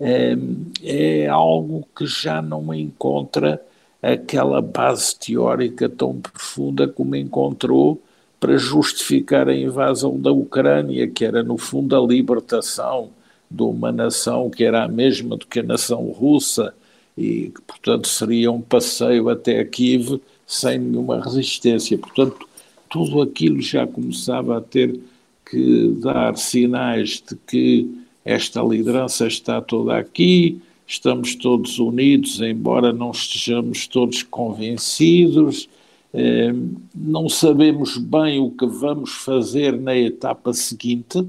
é, 0.01 0.37
é 0.83 1.29
algo 1.29 1.87
que 1.97 2.07
já 2.07 2.42
não 2.42 2.73
encontra 2.75 3.61
aquela 4.03 4.61
base 4.61 5.16
teórica 5.16 5.88
tão 5.88 6.21
profunda 6.21 6.88
como 6.88 7.14
encontrou 7.14 8.01
para 8.40 8.59
justificar 8.59 9.49
a 9.49 9.55
invasão 9.55 10.21
da 10.21 10.33
Ucrânia, 10.33 11.09
que 11.09 11.25
era 11.25 11.45
no 11.45 11.57
fundo 11.57 11.97
a 11.97 12.05
libertação 12.05 13.11
de 13.49 13.62
uma 13.62 13.92
nação 13.92 14.51
que 14.51 14.64
era 14.64 14.83
a 14.83 14.88
mesma 14.88 15.37
do 15.37 15.47
que 15.47 15.61
a 15.61 15.62
nação 15.62 16.11
russa 16.11 16.75
e 17.16 17.53
que, 17.55 17.62
portanto, 17.62 18.09
seria 18.09 18.51
um 18.51 18.61
passeio 18.61 19.29
até 19.29 19.64
Kiev 19.64 20.21
sem 20.47 20.79
nenhuma 20.79 21.23
resistência. 21.23 21.97
Portanto, 21.97 22.49
tudo 22.90 23.23
aquilo 23.23 23.61
já 23.61 23.87
começava 23.87 24.59
a 24.59 24.61
ter 24.61 24.99
que 25.44 25.96
dar 26.00 26.37
sinais 26.37 27.22
de 27.28 27.37
que 27.46 27.90
esta 28.24 28.62
liderança 28.62 29.26
está 29.26 29.61
toda 29.61 29.96
aqui, 29.96 30.61
estamos 30.87 31.35
todos 31.35 31.78
unidos, 31.78 32.40
embora 32.40 32.92
não 32.92 33.11
estejamos 33.11 33.87
todos 33.87 34.22
convencidos, 34.22 35.68
eh, 36.14 36.52
não 36.94 37.28
sabemos 37.28 37.96
bem 37.96 38.38
o 38.38 38.50
que 38.50 38.66
vamos 38.66 39.12
fazer 39.12 39.78
na 39.81 39.96
etapa 39.96 40.52
seguinte, 40.52 41.26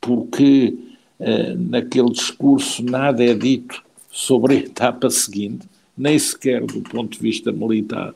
porque 0.00 0.74
eh, 1.18 1.54
naquele 1.54 2.10
discurso 2.10 2.82
nada 2.84 3.24
é 3.24 3.34
dito 3.34 3.82
sobre 4.10 4.54
a 4.54 4.58
etapa 4.58 5.10
seguinte, 5.10 5.68
nem 5.96 6.18
sequer 6.18 6.64
do 6.64 6.80
ponto 6.82 7.16
de 7.16 7.22
vista 7.22 7.52
militar 7.52 8.14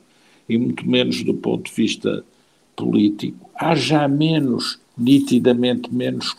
e 0.49 0.57
muito 0.57 0.89
menos 0.89 1.23
do 1.23 1.35
ponto 1.35 1.69
de 1.71 1.75
vista 1.75 2.25
político. 2.77 3.51
Há 3.55 3.75
já 3.75 4.07
menos, 4.07 4.79
nitidamente 4.97 5.93
menos 5.95 6.35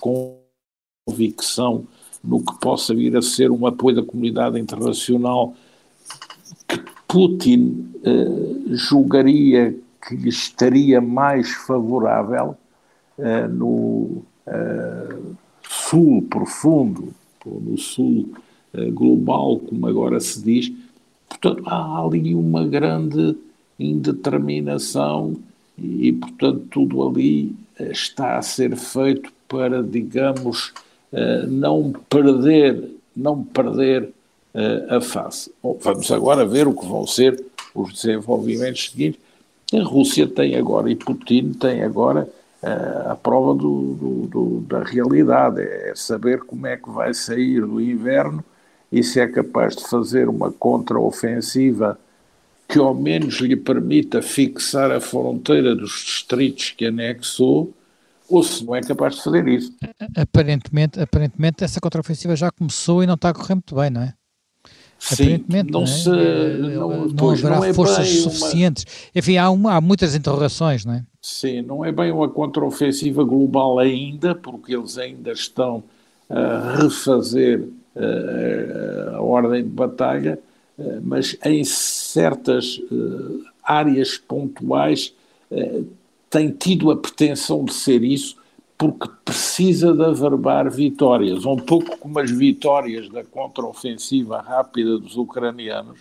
convicção 1.07 1.85
no 2.23 2.43
que 2.43 2.59
possa 2.59 2.93
vir 2.93 3.15
a 3.15 3.21
ser 3.21 3.51
um 3.51 3.65
apoio 3.67 3.97
da 3.97 4.03
comunidade 4.03 4.59
internacional 4.59 5.53
que 6.67 6.81
Putin 7.07 7.93
eh, 8.03 8.75
julgaria 8.75 9.77
que 10.07 10.15
lhe 10.15 10.29
estaria 10.29 11.01
mais 11.01 11.49
favorável 11.51 12.55
eh, 13.17 13.47
no 13.47 14.23
eh, 14.45 15.15
sul 15.63 16.21
profundo, 16.23 17.13
ou 17.45 17.59
no 17.59 17.77
sul 17.77 18.29
eh, 18.73 18.89
global, 18.91 19.59
como 19.59 19.87
agora 19.87 20.19
se 20.19 20.41
diz. 20.41 20.71
Portanto, 21.27 21.63
há 21.65 22.01
ali 22.01 22.33
uma 22.33 22.65
grande 22.65 23.35
indeterminação 23.77 25.35
e, 25.77 26.11
portanto, 26.13 26.65
tudo 26.71 27.07
ali 27.07 27.55
está 27.79 28.37
a 28.37 28.41
ser 28.41 28.75
feito 28.75 29.31
para, 29.47 29.81
digamos, 29.81 30.73
eh, 31.11 31.45
não 31.47 31.93
perder, 32.09 32.91
não 33.15 33.41
perder 33.41 34.09
uh, 34.53 34.95
a 34.95 35.01
face. 35.01 35.51
Bom, 35.63 35.77
vamos 35.81 36.11
agora 36.11 36.45
ver 36.45 36.67
o 36.67 36.73
que 36.73 36.85
vão 36.85 37.07
ser 37.07 37.41
os 37.73 37.93
desenvolvimentos 37.93 38.89
seguintes. 38.89 39.19
A 39.73 39.83
Rússia 39.83 40.27
tem 40.27 40.55
agora, 40.55 40.91
e 40.91 40.95
Putin 40.95 41.53
tem 41.53 41.81
agora, 41.83 42.27
uh, 42.61 43.11
a 43.11 43.15
prova 43.15 43.53
do, 43.53 43.93
do, 43.93 44.27
do, 44.27 44.59
da 44.61 44.83
realidade, 44.83 45.61
é 45.61 45.93
saber 45.95 46.41
como 46.41 46.67
é 46.67 46.75
que 46.75 46.89
vai 46.89 47.13
sair 47.13 47.61
do 47.61 47.79
inverno 47.79 48.43
e 48.91 49.01
se 49.01 49.19
é 49.19 49.27
capaz 49.27 49.75
de 49.75 49.87
fazer 49.87 50.27
uma 50.27 50.51
contraofensiva 50.51 51.97
que 52.67 52.79
ao 52.79 52.93
menos 52.93 53.35
lhe 53.35 53.55
permita 53.55 54.21
fixar 54.21 54.91
a 54.91 54.99
fronteira 54.99 55.75
dos 55.75 56.03
distritos 56.05 56.71
que 56.71 56.85
anexou, 56.85 57.73
ou 58.29 58.43
se 58.43 58.65
não 58.65 58.75
é 58.75 58.81
capaz 58.81 59.15
de 59.15 59.23
fazer 59.23 59.47
isso. 59.47 59.73
Aparentemente, 60.15 60.99
aparentemente 60.99 61.63
essa 61.63 61.79
contraofensiva 61.79 62.35
já 62.35 62.51
começou 62.51 63.01
e 63.01 63.07
não 63.07 63.13
está 63.13 63.29
a 63.29 63.33
correr 63.33 63.55
muito 63.55 63.73
bem, 63.73 63.89
não 63.89 64.01
é? 64.01 64.13
Sim, 64.99 65.13
Aparentemente, 65.13 65.71
não, 65.71 65.81
não, 65.81 65.83
é? 65.83 65.87
se, 65.87 66.09
não, 66.09 67.05
não 67.05 67.15
pois, 67.15 67.39
haverá 67.39 67.57
não 67.57 67.65
é 67.65 67.73
forças 67.73 68.09
suficientes. 68.09 68.83
Uma... 68.83 69.19
Enfim, 69.19 69.37
há, 69.37 69.49
uma, 69.49 69.75
há 69.75 69.81
muitas 69.81 70.15
interrogações, 70.15 70.83
não 70.83 70.95
é? 70.95 71.03
Sim, 71.21 71.61
não 71.61 71.85
é 71.85 71.91
bem 71.91 72.11
uma 72.11 72.27
contraofensiva 72.27 73.23
global 73.23 73.79
ainda, 73.79 74.33
porque 74.33 74.75
eles 74.75 74.97
ainda 74.97 75.31
estão 75.31 75.83
a 76.29 76.77
refazer 76.81 77.61
uh, 77.95 79.15
a 79.15 79.21
ordem 79.21 79.63
de 79.63 79.69
batalha, 79.69 80.39
mas 81.03 81.35
em 81.43 81.63
certas 81.63 82.77
uh, 82.91 83.43
áreas 83.63 84.17
pontuais 84.17 85.13
tem 86.29 86.51
tido 86.51 86.91
a 86.91 86.97
pretensão 86.97 87.63
de 87.63 87.73
ser 87.73 88.03
isso, 88.03 88.35
porque 88.77 89.09
precisa 89.23 89.93
de 89.93 90.03
averbar 90.03 90.69
vitórias, 90.69 91.45
um 91.45 91.55
pouco 91.55 91.97
como 91.97 92.19
as 92.19 92.29
vitórias 92.29 93.07
da 93.09 93.23
contraofensiva 93.23 94.41
rápida 94.41 94.99
dos 94.99 95.15
ucranianos, 95.15 95.99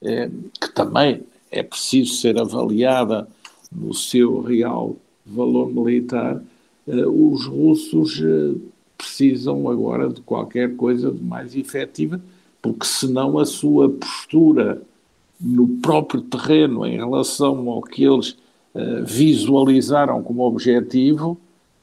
que 0.00 0.74
também 0.74 1.22
é 1.52 1.62
preciso 1.62 2.14
ser 2.14 2.36
avaliada 2.40 3.28
no 3.70 3.94
seu 3.94 4.40
real 4.40 4.96
valor 5.24 5.72
militar, 5.72 6.42
os 6.84 7.46
russos 7.46 8.20
precisam 8.98 9.68
agora 9.68 10.08
de 10.08 10.20
qualquer 10.20 10.74
coisa 10.74 11.12
de 11.12 11.22
mais 11.22 11.54
efetiva, 11.54 12.20
porque 12.64 12.86
senão 12.86 13.38
a 13.38 13.44
sua 13.44 13.90
postura 13.90 14.80
no 15.38 15.68
próprio 15.82 16.22
terreno 16.22 16.86
em 16.86 16.96
relação 16.96 17.68
ao 17.68 17.82
que 17.82 18.04
eles 18.04 18.30
uh, 18.74 19.04
visualizaram 19.04 20.22
como 20.22 20.44
objetivo 20.44 21.38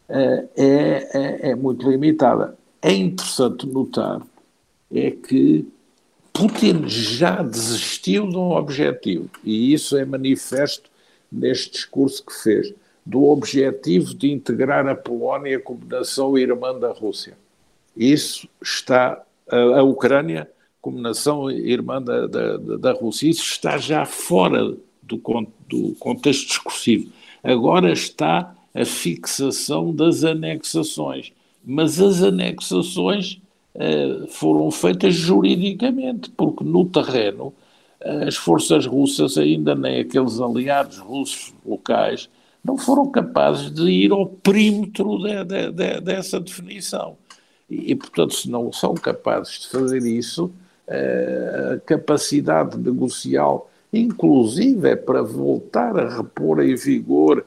é, 0.10 0.48
é, 0.58 1.50
é 1.52 1.56
muito 1.56 1.88
limitada. 1.88 2.58
É 2.82 2.92
interessante 2.92 3.68
notar 3.68 4.24
é 4.92 5.12
que 5.12 5.68
Putin 6.34 6.88
já 6.88 7.44
desistiu 7.44 8.28
de 8.28 8.36
um 8.36 8.50
objetivo, 8.50 9.30
e 9.44 9.72
isso 9.74 9.96
é 9.96 10.04
manifesto 10.04 10.90
neste 11.32 11.74
discurso 11.74 12.26
que 12.26 12.34
fez, 12.34 12.74
do 13.06 13.26
objetivo 13.26 14.16
de 14.16 14.32
integrar 14.32 14.88
a 14.88 14.96
Polónia 14.96 15.60
como 15.60 15.86
nação 15.86 16.36
irmã 16.36 16.78
da 16.78 16.92
Rússia. 16.92 17.38
Isso 17.96 18.50
está, 18.60 19.22
a, 19.48 19.58
a 19.58 19.84
Ucrânia 19.84 20.50
como 20.82 21.00
nação 21.00 21.50
irmã 21.50 22.02
da, 22.02 22.28
da, 22.28 22.58
da, 22.58 22.92
Rússia, 22.94 23.30
isso 23.30 23.44
está 23.44 23.78
já 23.78 24.06
fora 24.06 24.76
do, 25.04 25.22
do 25.70 25.96
contexto 26.00 26.48
discursivo. 26.48 27.12
Agora 27.44 27.92
está 27.92 28.56
a 28.74 28.86
fixação 28.86 29.94
das 29.94 30.24
anexações. 30.24 31.32
Mas 31.64 32.02
as 32.02 32.24
anexações 32.24 33.40
uh, 33.76 34.28
foram 34.28 34.72
feitas 34.72 35.14
juridicamente, 35.14 36.30
porque 36.32 36.64
no 36.64 36.86
terreno 36.86 37.54
as 38.04 38.36
forças 38.36 38.86
russas, 38.86 39.38
ainda 39.38 39.76
nem 39.76 40.00
aqueles 40.00 40.40
aliados 40.40 40.98
russos 40.98 41.54
locais, 41.66 42.30
não 42.64 42.78
foram 42.78 43.10
capazes 43.10 43.72
de 43.72 43.90
ir 43.90 44.12
ao 44.12 44.26
perímetro 44.26 45.20
de, 45.20 45.44
de, 45.44 45.72
de, 45.72 46.02
dessa 46.02 46.40
definição. 46.40 47.18
E, 47.70 47.92
e, 47.92 47.96
portanto, 47.96 48.34
se 48.34 48.50
não 48.50 48.72
são 48.72 48.94
capazes 48.94 49.62
de 49.62 49.68
fazer 49.70 50.04
isso, 50.04 50.52
uh, 50.88 51.74
a 51.76 51.80
capacidade 51.80 52.78
negocial, 52.78 53.70
inclusive, 53.92 54.90
é 54.90 54.96
para 54.96 55.22
voltar 55.22 55.98
a 56.00 56.18
repor 56.18 56.62
em 56.62 56.76
vigor 56.76 57.46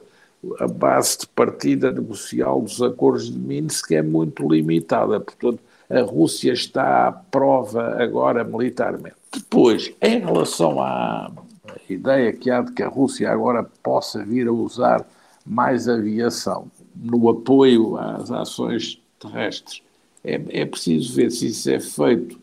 a 0.59 0.67
base 0.67 1.19
de 1.19 1.27
partida 1.27 1.91
negocial 1.91 2.61
dos 2.61 2.81
acordos 2.81 3.31
de 3.31 3.37
Minsk 3.37 3.91
é 3.91 4.01
muito 4.01 4.47
limitada. 4.47 5.19
Portanto, 5.19 5.59
a 5.89 6.01
Rússia 6.01 6.53
está 6.53 7.07
à 7.07 7.11
prova 7.11 8.01
agora 8.01 8.43
militarmente. 8.43 9.15
Depois, 9.33 9.93
em 10.01 10.19
relação 10.19 10.81
à 10.81 11.31
ideia 11.89 12.33
que 12.33 12.49
há 12.49 12.61
de 12.61 12.71
que 12.71 12.83
a 12.83 12.87
Rússia 12.87 13.31
agora 13.31 13.63
possa 13.83 14.23
vir 14.23 14.47
a 14.47 14.51
usar 14.51 15.05
mais 15.45 15.87
aviação 15.87 16.67
no 16.95 17.29
apoio 17.29 17.97
às 17.97 18.31
ações 18.31 18.99
terrestres, 19.19 19.81
é, 20.23 20.41
é 20.49 20.65
preciso 20.65 21.15
ver 21.15 21.29
se 21.29 21.47
isso 21.47 21.69
é 21.69 21.79
feito 21.79 22.39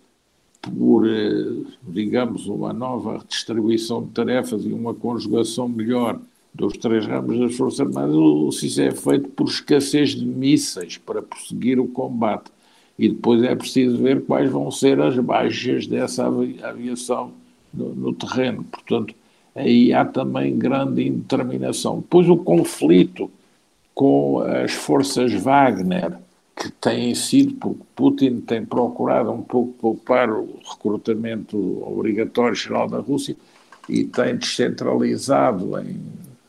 por, 0.62 1.08
eh, 1.08 1.64
digamos, 1.88 2.46
uma 2.46 2.72
nova 2.72 3.22
distribuição 3.28 4.02
de 4.04 4.10
tarefas 4.10 4.64
e 4.64 4.72
uma 4.72 4.94
conjugação 4.94 5.68
melhor 5.68 6.20
dos 6.54 6.76
três 6.76 7.06
ramos 7.06 7.38
das 7.38 7.54
Forças 7.54 7.80
Armadas, 7.80 8.14
o 8.14 8.52
CIS 8.52 8.78
é 8.78 8.90
feito 8.92 9.28
por 9.30 9.48
escassez 9.48 10.10
de 10.10 10.24
mísseis 10.24 10.98
para 10.98 11.22
prosseguir 11.22 11.80
o 11.80 11.88
combate. 11.88 12.50
E 12.98 13.08
depois 13.08 13.42
é 13.42 13.54
preciso 13.54 13.96
ver 13.96 14.22
quais 14.24 14.50
vão 14.50 14.70
ser 14.70 15.00
as 15.00 15.18
baixas 15.18 15.86
dessa 15.86 16.26
aviação 16.26 17.32
no, 17.72 17.94
no 17.94 18.12
terreno. 18.12 18.64
Portanto, 18.64 19.14
aí 19.54 19.92
há 19.92 20.04
também 20.04 20.56
grande 20.58 21.06
indeterminação. 21.08 22.00
Depois 22.00 22.28
o 22.28 22.36
conflito 22.36 23.30
com 23.94 24.40
as 24.40 24.72
forças 24.72 25.32
Wagner, 25.32 26.18
que 26.62 26.70
têm 26.70 27.12
sido, 27.12 27.54
porque 27.54 27.82
Putin 27.96 28.40
tem 28.40 28.64
procurado 28.64 29.32
um 29.32 29.42
pouco 29.42 29.72
poupar 29.80 30.30
o 30.30 30.60
recrutamento 30.64 31.56
obrigatório 31.84 32.54
geral 32.54 32.88
da 32.88 33.00
Rússia 33.00 33.34
e 33.88 34.04
tem 34.04 34.36
descentralizado 34.36 35.76
em, 35.80 36.00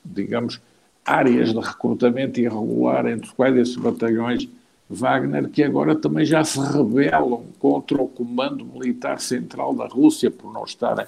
digamos, 0.05 0.61
áreas 1.03 1.51
de 1.51 1.59
recrutamento 1.59 2.39
irregular, 2.39 3.07
entre 3.07 3.26
os 3.26 3.34
quais 3.34 3.57
esses 3.57 3.76
batalhões 3.76 4.47
Wagner, 4.88 5.49
que 5.49 5.64
agora 5.64 5.95
também 5.95 6.26
já 6.26 6.43
se 6.43 6.59
rebelam 6.59 7.45
contra 7.57 7.99
o 7.99 8.07
comando 8.07 8.64
militar 8.64 9.20
central 9.20 9.74
da 9.74 9.88
Rússia 9.88 10.30
por 10.30 10.53
não 10.53 10.64
estarem 10.64 11.07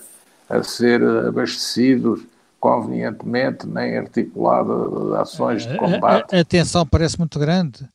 a 0.49 0.63
ser 0.63 1.03
abastecidos 1.03 2.23
convenientemente 2.59 3.67
nem 3.67 3.99
articuladas 3.99 5.13
ações 5.19 5.67
de 5.67 5.77
combate. 5.77 6.33
A, 6.33 6.37
a, 6.39 6.41
a 6.41 6.45
tensão 6.45 6.87
parece 6.87 7.19
muito 7.19 7.37
grande. 7.37 7.87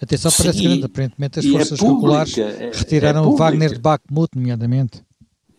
A 0.00 0.06
tensão 0.06 0.30
Sim, 0.30 0.42
parece 0.42 0.62
grande. 0.62 0.84
Aparentemente 0.84 1.38
as 1.38 1.44
é 1.44 1.50
forças 1.50 1.80
é 1.80 1.86
regulares 1.86 2.38
é, 2.38 2.70
retiraram 2.72 3.32
é 3.32 3.36
Wagner 3.36 3.72
de 3.72 3.78
Bakhmut, 3.78 4.30
nomeadamente. 4.36 5.02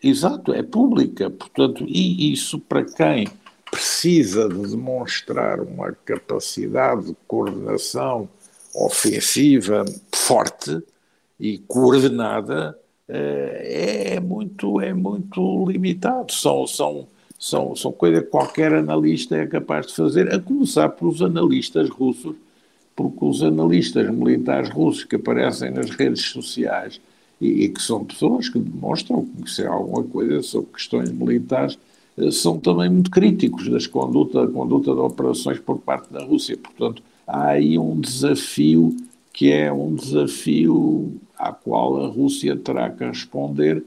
Exato, 0.01 0.53
é 0.53 0.61
pública. 0.61 1.29
Portanto, 1.29 1.85
e 1.87 2.31
isso 2.31 2.59
para 2.59 2.83
quem 2.83 3.27
precisa 3.69 4.47
de 4.47 4.69
demonstrar 4.69 5.59
uma 5.59 5.91
capacidade 5.91 7.07
de 7.07 7.17
coordenação 7.27 8.29
ofensiva 8.73 9.83
forte 10.13 10.79
e 11.39 11.57
coordenada 11.59 12.77
eh, 13.07 14.13
é 14.15 14.19
muito 14.19 14.79
é 14.81 14.93
muito 14.93 15.65
limitado 15.65 16.31
são 16.31 16.67
são 16.67 17.07
são 17.39 17.75
são 17.75 17.91
coisas 17.91 18.23
que 18.23 18.29
qualquer 18.29 18.73
analista 18.73 19.35
é 19.35 19.45
capaz 19.47 19.87
de 19.87 19.95
fazer 19.95 20.33
a 20.33 20.39
começar 20.39 20.89
pelos 20.89 21.21
analistas 21.21 21.89
russos 21.89 22.35
porque 22.97 23.23
os 23.23 23.43
analistas 23.43 24.09
militares 24.09 24.71
russos 24.71 25.03
que 25.03 25.17
aparecem 25.17 25.69
nas 25.69 25.91
redes 25.91 26.23
sociais 26.23 26.99
e, 27.39 27.65
e 27.65 27.69
que 27.69 27.79
são 27.79 28.03
pessoas 28.03 28.49
que 28.49 28.57
demonstram 28.57 29.23
conhecer 29.23 29.67
alguma 29.67 30.03
coisa 30.03 30.41
sobre 30.41 30.71
questões 30.73 31.11
militares 31.11 31.77
eh, 32.17 32.31
são 32.31 32.59
também 32.59 32.89
muito 32.89 33.11
críticos 33.11 33.69
das 33.69 33.85
conduta, 33.85 34.47
da 34.47 34.51
conduta 34.51 34.95
de 34.95 34.99
operações 34.99 35.59
por 35.59 35.77
parte 35.77 36.11
da 36.11 36.25
Rússia. 36.25 36.57
Portanto, 36.57 37.03
há 37.27 37.49
aí 37.49 37.77
um 37.77 38.01
desafio 38.01 38.97
que 39.31 39.51
é 39.51 39.71
um 39.71 39.93
desafio 39.93 41.13
à 41.37 41.53
qual 41.53 42.03
a 42.03 42.07
Rússia 42.07 42.57
terá 42.57 42.89
que 42.89 43.05
responder 43.05 43.83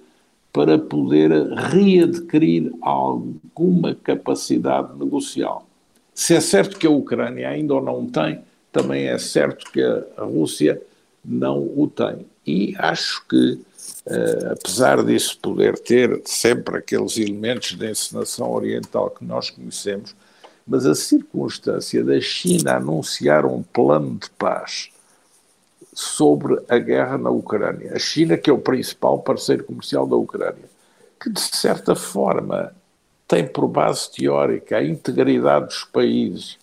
para 0.53 0.79
poder 0.79 1.33
readquirir 1.53 2.73
alguma 2.81 3.93
capacidade 3.93 4.97
negocial. 4.97 5.67
Se 6.15 6.35
é 6.35 6.41
certo 6.41 6.79
que 6.79 6.87
a 6.87 6.91
Ucrânia 6.91 7.49
ainda 7.49 7.81
não 7.81 8.07
tem, 8.07 8.39
também 8.73 9.09
é 9.09 9.19
certo 9.19 9.71
que 9.71 9.83
a 9.83 10.23
Rússia 10.23 10.81
não 11.25 11.59
o 11.59 11.89
tem. 11.89 12.27
E 12.47 12.75
acho 12.79 13.25
que, 13.29 13.53
uh, 14.07 14.53
apesar 14.53 15.05
disso 15.05 15.39
poder 15.41 15.79
ter 15.79 16.21
sempre 16.25 16.79
aqueles 16.79 17.19
elementos 17.19 17.77
de 17.77 17.91
encenação 17.91 18.51
oriental 18.51 19.11
que 19.11 19.25
nós 19.25 19.51
conhecemos, 19.51 20.15
mas 20.67 20.87
a 20.87 20.95
circunstância 20.95 22.05
da 22.05 22.21
China 22.21 22.77
anunciar 22.77 23.45
um 23.45 23.63
plano 23.63 24.19
de 24.19 24.31
paz 24.31 24.91
sobre 25.93 26.63
a 26.69 26.79
guerra 26.79 27.19
na 27.19 27.31
Ucrânia, 27.31 27.93
a 27.95 27.99
China, 27.99 28.37
que 28.37 28.49
é 28.49 28.53
o 28.53 28.59
principal 28.59 29.19
parceiro 29.19 29.65
comercial 29.65 30.07
da 30.07 30.17
Ucrânia, 30.17 30.71
que 31.21 31.29
de 31.29 31.41
certa 31.41 31.95
forma 31.95 32.73
tem 33.27 33.47
por 33.47 33.67
base 33.69 34.11
teórica 34.13 34.79
a 34.79 34.85
integridade 34.85 35.67
dos 35.67 35.85
países 35.85 36.59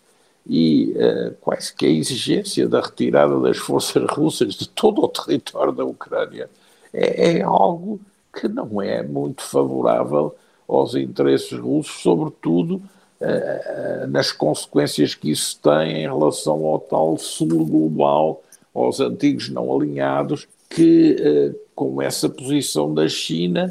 e 0.49 0.93
uh, 0.95 1.35
quase 1.41 1.73
que 1.73 1.85
a 1.85 1.89
exigência 1.89 2.67
da 2.67 2.79
retirada 2.79 3.39
das 3.39 3.57
forças 3.57 4.03
russas 4.09 4.55
de 4.55 4.67
todo 4.69 5.03
o 5.03 5.07
território 5.07 5.73
da 5.73 5.83
Ucrânia 5.83 6.49
é, 6.93 7.39
é 7.39 7.41
algo 7.41 7.99
que 8.33 8.47
não 8.47 8.81
é 8.81 9.03
muito 9.03 9.41
favorável 9.41 10.35
aos 10.67 10.95
interesses 10.95 11.51
russos, 11.51 12.01
sobretudo 12.01 12.81
uh, 13.21 14.07
nas 14.07 14.31
consequências 14.31 15.13
que 15.13 15.31
isso 15.31 15.59
tem 15.61 16.03
em 16.03 16.07
relação 16.07 16.65
ao 16.65 16.79
tal 16.79 17.17
sul 17.17 17.65
global, 17.65 18.41
aos 18.73 18.99
antigos 18.99 19.49
não 19.49 19.75
alinhados, 19.75 20.47
que 20.69 21.15
uh, 21.19 21.59
com 21.75 22.01
essa 22.01 22.29
posição 22.29 22.93
da 22.93 23.07
China 23.09 23.69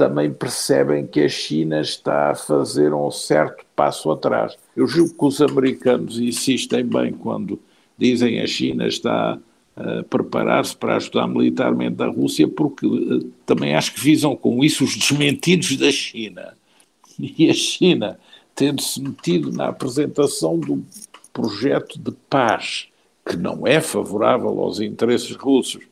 também 0.00 0.32
percebem 0.32 1.06
que 1.06 1.20
a 1.20 1.28
China 1.28 1.82
está 1.82 2.30
a 2.30 2.34
fazer 2.34 2.94
um 2.94 3.10
certo 3.10 3.66
passo 3.76 4.10
atrás. 4.10 4.56
Eu 4.74 4.86
julgo 4.86 5.12
que 5.12 5.24
os 5.26 5.42
americanos 5.42 6.18
insistem 6.18 6.86
bem 6.86 7.12
quando 7.12 7.60
dizem 7.98 8.36
que 8.36 8.40
a 8.40 8.46
China 8.46 8.88
está 8.88 9.38
a 9.76 10.02
preparar-se 10.04 10.74
para 10.74 10.96
ajudar 10.96 11.28
militarmente 11.28 12.02
a 12.02 12.06
Rússia, 12.06 12.48
porque 12.48 12.86
eh, 12.86 13.26
também 13.44 13.74
acho 13.74 13.92
que 13.92 14.00
visam 14.00 14.34
com 14.34 14.64
isso 14.64 14.84
os 14.84 14.96
desmentidos 14.96 15.76
da 15.76 15.90
China. 15.90 16.54
E 17.18 17.50
a 17.50 17.52
China, 17.52 18.18
tendo-se 18.54 19.02
metido 19.02 19.52
na 19.52 19.68
apresentação 19.68 20.58
do 20.58 20.82
projeto 21.30 21.98
de 21.98 22.12
paz, 22.30 22.86
que 23.28 23.36
não 23.36 23.66
é 23.66 23.82
favorável 23.82 24.58
aos 24.60 24.80
interesses 24.80 25.36
russos, 25.36 25.82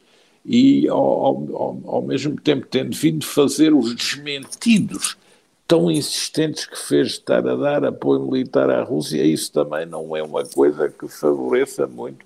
e 0.49 0.89
ao, 0.89 0.99
ao, 0.99 1.81
ao 1.87 2.03
mesmo 2.03 2.41
tempo 2.41 2.67
tendo 2.67 2.97
vindo 2.97 3.27
fazer 3.27 3.75
os 3.75 3.95
desmentidos 3.95 5.19
tão 5.67 5.91
insistentes 5.91 6.65
que 6.65 6.79
fez 6.79 7.09
estar 7.09 7.47
a 7.47 7.55
dar 7.55 7.85
apoio 7.85 8.23
militar 8.23 8.71
à 8.71 8.83
Rússia, 8.83 9.23
isso 9.23 9.53
também 9.53 9.85
não 9.85 10.17
é 10.17 10.23
uma 10.23 10.43
coisa 10.47 10.89
que 10.89 11.07
favoreça 11.07 11.87
muito 11.87 12.25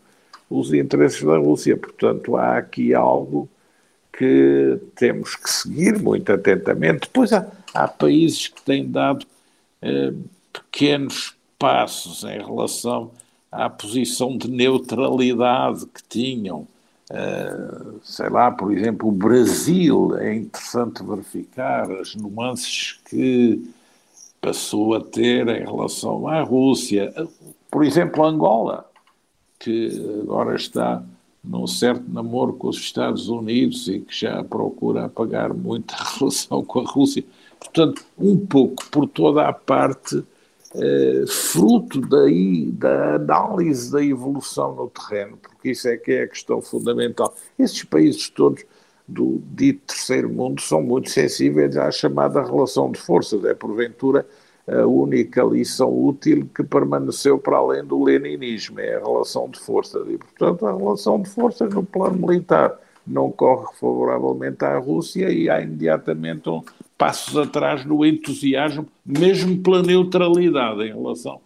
os 0.49 0.73
interesses 0.73 1.21
da 1.25 1.37
Rússia. 1.37 1.77
Portanto, 1.77 2.37
há 2.37 2.59
aqui 2.59 2.95
algo 2.95 3.49
que 4.17 4.79
temos 4.95 5.35
que 5.35 5.51
seguir 5.51 5.99
muito 6.01 6.33
atentamente. 6.33 7.01
Depois 7.01 7.33
há, 7.33 7.51
há 7.75 7.89
países 7.89 8.47
que 8.47 8.63
têm 8.63 8.89
dado 8.89 9.27
eh, 9.81 10.13
pequenos 10.53 11.35
passos 11.59 12.23
em 12.23 12.39
relação 12.39 13.11
à 13.51 13.69
posição 13.69 14.37
de 14.39 14.49
neutralidade 14.49 15.87
que 15.87 16.03
tinham 16.09 16.69
Sei 18.03 18.29
lá, 18.29 18.51
por 18.51 18.73
exemplo, 18.73 19.09
o 19.09 19.13
Brasil, 19.13 20.17
é 20.17 20.35
interessante 20.35 21.03
verificar 21.05 21.91
as 21.93 22.15
nuances 22.15 22.99
que 23.09 23.63
passou 24.41 24.95
a 24.95 25.01
ter 25.01 25.47
em 25.49 25.65
relação 25.65 26.27
à 26.27 26.43
Rússia. 26.43 27.13
Por 27.71 27.85
exemplo, 27.85 28.25
Angola, 28.25 28.91
que 29.59 30.21
agora 30.23 30.57
está 30.57 31.03
num 31.45 31.67
certo 31.67 32.05
namoro 32.09 32.53
com 32.55 32.69
os 32.69 32.77
Estados 32.77 33.29
Unidos 33.29 33.89
e 33.89 34.01
que 34.01 34.15
já 34.15 34.43
procura 34.45 35.05
apagar 35.05 35.53
muita 35.53 35.95
relação 36.19 36.65
com 36.65 36.81
a 36.81 36.85
Rússia. 36.85 37.25
Portanto, 37.59 38.05
um 38.19 38.37
pouco 38.47 38.85
por 38.91 39.09
toda 39.09 39.47
a 39.49 39.53
parte 39.53 40.23
eh, 40.75 41.25
fruto 41.27 42.01
daí 42.01 42.71
da 42.73 43.17
análise 43.17 43.91
da 43.91 44.03
evolução 44.03 44.75
no 44.75 44.89
terreno, 44.89 45.37
porque 45.37 45.71
isso 45.71 45.89
é 45.89 45.97
que 45.97 46.13
é 46.13 46.23
a 46.23 46.29
questão 46.29 46.61
fundamental. 46.61 47.35
Esses 47.59 47.85
países 47.85 48.29
todos 48.31 48.65
do 49.07 49.43
dito 49.55 49.83
terceiro 49.87 50.31
mundo 50.31 50.61
são 50.63 50.83
muito 50.83 51.11
sensíveis 51.11 51.77
à 51.77 51.91
chamada 51.91 52.43
relação 52.43 52.91
de 52.91 52.99
forças, 53.01 53.45
é 53.45 53.53
porventura 53.53 54.27
a 54.67 54.87
única 54.87 55.43
lição 55.43 55.93
útil 55.93 56.49
que 56.55 56.63
permaneceu 56.63 57.39
para 57.39 57.57
além 57.57 57.85
do 57.85 58.03
leninismo, 58.03 58.79
é 58.79 58.95
a 58.95 59.01
relação 59.01 59.49
de 59.49 59.59
forças. 59.59 60.07
E, 60.09 60.17
portanto, 60.17 60.67
a 60.67 60.77
relação 60.77 61.21
de 61.21 61.29
forças 61.29 61.73
no 61.75 61.83
plano 61.83 62.27
militar 62.27 62.79
não 63.07 63.31
corre 63.31 63.67
favoravelmente 63.79 64.65
à 64.65 64.79
Rússia 64.79 65.31
e 65.31 65.51
há 65.51 65.61
imediatamente 65.61 66.49
um, 66.49 66.63
passos 66.97 67.37
atrás 67.37 67.85
no 67.85 68.05
entusiasmo, 68.05 68.87
mesmo 69.05 69.61
pela 69.63 69.83
neutralidade 69.83 70.83
em 70.83 70.93
relação 70.93 71.41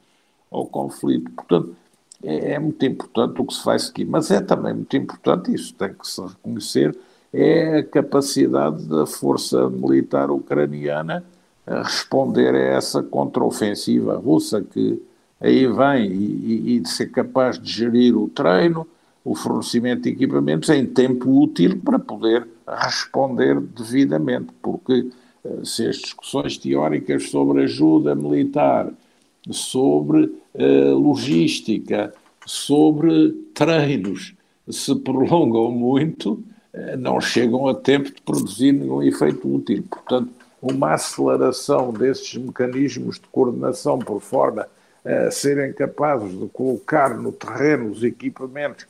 ao 0.51 0.67
conflito. 0.67 1.31
Portanto, 1.31 1.75
é, 2.23 2.53
é, 2.53 2.59
muito 2.59 2.85
importante 2.85 3.41
o 3.41 3.45
que 3.45 3.55
se 3.55 3.63
faz 3.63 3.89
aqui, 3.89 4.05
mas 4.05 4.31
é 4.31 4.41
também 4.41 4.75
muito 4.75 4.97
importante, 4.97 5.55
isso 5.55 5.75
tem 5.75 5.93
que 5.93 6.07
se 6.07 6.21
reconhecer, 6.21 6.97
é 7.33 7.79
a 7.79 7.85
capacidade 7.85 8.87
da 8.87 9.07
força 9.07 9.69
militar 9.69 10.31
ucraniana 10.31 11.25
a 11.67 11.83
responder 11.83 12.55
a 12.55 12.77
essa 12.77 13.03
contraofensiva 13.03 14.17
russa 14.17 14.63
que 14.63 15.03
aí 15.41 15.67
vem 15.67 16.07
e, 16.07 16.77
e 16.77 16.81
de 16.81 16.89
ser 16.89 17.11
capaz 17.11 17.59
de 17.59 17.71
gerir 17.71 18.17
o 18.17 18.29
treino, 18.29 18.87
o 19.27 19.35
fornecimento 19.35 20.03
de 20.03 20.11
equipamentos 20.11 20.69
em 20.69 20.87
tempo 20.87 21.43
útil 21.43 21.81
para 21.85 21.99
poder 21.99 22.47
responder 22.67 23.61
devidamente, 23.61 24.53
porque 24.63 25.11
se 25.65 25.87
as 25.87 25.97
discussões 25.97 26.57
teóricas 26.57 27.29
sobre 27.29 27.65
ajuda 27.65 28.15
militar, 28.15 28.93
sobre 29.51 30.25
uh, 30.55 30.95
logística, 30.95 32.13
sobre 32.45 33.33
treinos 33.55 34.35
se 34.69 34.95
prolongam 34.97 35.71
muito, 35.71 36.33
uh, 36.75 36.97
não 36.99 37.21
chegam 37.21 37.69
a 37.69 37.75
tempo 37.75 38.13
de 38.13 38.21
produzir 38.23 38.73
nenhum 38.73 39.03
efeito 39.03 39.53
útil. 39.53 39.85
Portanto, 39.91 40.31
uma 40.63 40.95
aceleração 40.95 41.93
desses 41.93 42.35
mecanismos 42.37 43.17
de 43.17 43.27
coordenação 43.31 43.99
por 43.99 44.21
forma 44.21 44.67
uh, 45.05 45.31
serem 45.31 45.73
capazes 45.73 46.39
de 46.39 46.47
colocar 46.49 47.17
no 47.17 47.33
terreno 47.33 47.91
os 47.91 48.03
equipamentos 48.03 48.87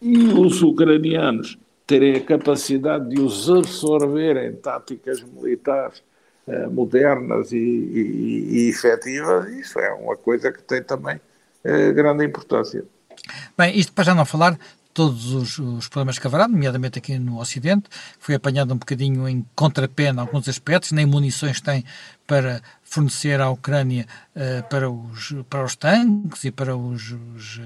e 0.00 0.18
os 0.18 0.62
ucranianos 0.62 1.58
terem 1.86 2.16
a 2.16 2.20
capacidade 2.20 3.08
de 3.08 3.20
os 3.20 3.48
absorver 3.50 4.36
em 4.36 4.54
táticas 4.54 5.22
militares 5.22 6.02
uh, 6.46 6.70
modernas 6.70 7.50
e, 7.52 7.56
e, 7.56 8.48
e, 8.50 8.68
efetivas, 8.68 9.50
isso 9.52 9.78
é 9.78 9.92
uma 9.94 10.16
coisa 10.16 10.52
que 10.52 10.62
tem 10.62 10.82
também 10.82 11.16
uh, 11.16 11.92
grande 11.94 12.24
importância. 12.24 12.84
Bem, 13.56 13.76
isto 13.76 13.92
para 13.92 14.04
já 14.04 14.14
não 14.14 14.24
falar 14.24 14.58
todos 14.92 15.32
os, 15.32 15.58
os, 15.58 15.88
problemas 15.88 16.18
que 16.18 16.26
haverá, 16.26 16.48
nomeadamente 16.48 16.98
aqui 16.98 17.18
no 17.18 17.40
Ocidente, 17.40 17.88
foi 18.18 18.34
apanhado 18.34 18.74
um 18.74 18.78
bocadinho 18.78 19.28
em 19.28 19.46
contrapé 19.54 20.10
em 20.10 20.18
alguns 20.18 20.48
aspectos, 20.48 20.92
nem 20.92 21.06
munições 21.06 21.60
tem 21.60 21.84
para 22.26 22.60
fornecer 22.88 23.40
à 23.40 23.50
Ucrânia 23.50 24.06
uh, 24.34 24.68
para, 24.68 24.90
os, 24.90 25.34
para 25.48 25.64
os 25.64 25.76
tanques 25.76 26.44
e 26.44 26.50
para, 26.50 26.76
os, 26.76 27.10
os, 27.36 27.60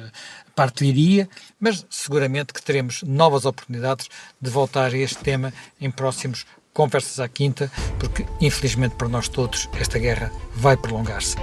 para 0.54 0.64
a 0.64 0.68
artilharia, 0.68 1.28
mas 1.60 1.86
seguramente 1.88 2.52
que 2.52 2.62
teremos 2.62 3.02
novas 3.02 3.44
oportunidades 3.44 4.08
de 4.40 4.50
voltar 4.50 4.92
a 4.92 4.96
este 4.96 5.18
tema 5.18 5.52
em 5.80 5.90
próximos 5.90 6.44
Conversas 6.72 7.20
à 7.20 7.28
Quinta, 7.28 7.70
porque 7.98 8.26
infelizmente 8.40 8.94
para 8.94 9.08
nós 9.08 9.28
todos 9.28 9.68
esta 9.78 9.98
guerra 9.98 10.32
vai 10.54 10.76
prolongar-se. 10.76 11.36